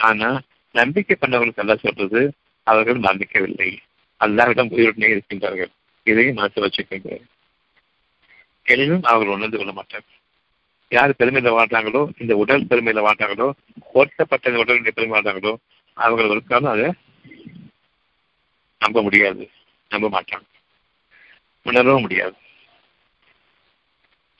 [0.00, 0.40] ஆனா
[0.74, 2.20] நம்பிக்கை பண்ணவங்களுக்கு நல்லா சொல்றது
[2.66, 3.70] அவர்கள் நம்பிக்கவில்லை
[4.20, 5.70] அல்லாவிடம் உயிருடனே இருக்கின்றார்கள்.
[6.06, 7.20] இதையும் மனசு வச்சுக்கோங்க.
[8.66, 10.18] எனினும் அவர்கள் உணர்ந்து கொள்ள மாட்டார்கள்.
[10.88, 13.46] யார் பெருமையில வாழ்றாங்களோ இந்த உடல் பெருமையில வாழ்றாங்களோ
[13.92, 15.52] ஓட்டப்பட்ட இந்த உடலுடைய பெருமை வாழ்றாங்களோ
[15.96, 16.88] அவர்கள் ஒருக்காலும் அதை
[18.82, 19.44] நம்ப முடியாது.
[19.90, 20.46] நம்ப மாட்டான்
[21.66, 22.36] உணரவும் முடியாது.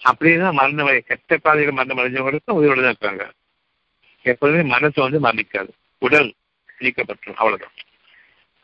[0.03, 3.25] அப்படிதான் மரண கெட்ட பாதையில் மரணம் அடைஞ்சவங்களுக்கும் உயிரோடு தான் இருக்காங்க.
[4.33, 5.73] எப்போதுமே மனசு வந்து மரணிக்காது
[6.07, 6.31] உடல்
[6.81, 7.77] நீக்கப்பட்டுரும் அவ்வளவுதான்.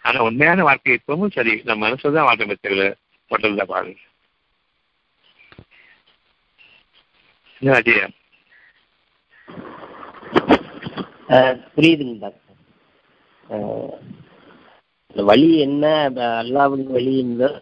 [0.05, 1.55] ஆனா உண்மையான வாழ்க்கை இப்பவும் சரி.
[1.69, 2.85] நம்ம மனசு தான் வாழ்க்கை தவிர
[3.31, 3.87] உடல் தான் வாழ
[7.79, 8.07] அஜயா?
[11.77, 12.57] புரியுதுங்க டாக்டர்.
[15.13, 15.85] இந்த வழி என்ன?
[16.43, 17.13] அல்லாவின் வழி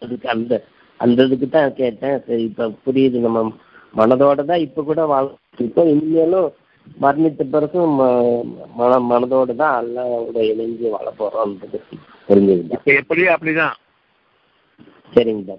[0.04, 0.52] அதுக்கு அந்த
[1.00, 2.16] அந்த இதுக்கு தான் கேட்டேன்.
[2.26, 3.18] சரி இப்போ புரியுது.
[3.26, 3.40] நம்ம
[3.94, 5.28] மனதோட தான் இப்போ கூட வாழ்
[5.66, 6.48] இப்போ இனிமேலும்
[7.02, 7.94] மரணித்த பிறகும்
[8.78, 11.78] மன மனதோடு தான் அல்லாவோட இணைஞ்சு வாழ போகிறோன்றது
[12.28, 13.76] புரிஞ்சுது இப்ப எப்படியோ அப்படிதான்.
[15.14, 15.56] சரிங்க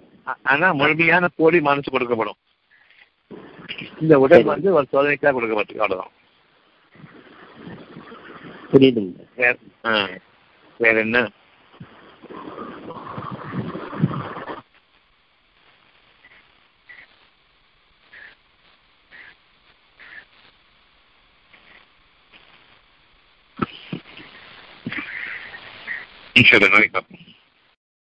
[0.52, 2.40] ஆனா முழுமையான போலி மனசு கொடுக்கப்படும்.
[4.04, 5.86] இந்த உடல் வந்து ஒரு சோதனைக்காக கொடுக்கப்பட்டிருக்கு.
[5.86, 6.14] அவ்வளவுதான்.
[8.72, 9.24] புரியுதுங்க
[10.80, 11.20] வேற என்ன?
[26.38, 27.04] Muchas gracias.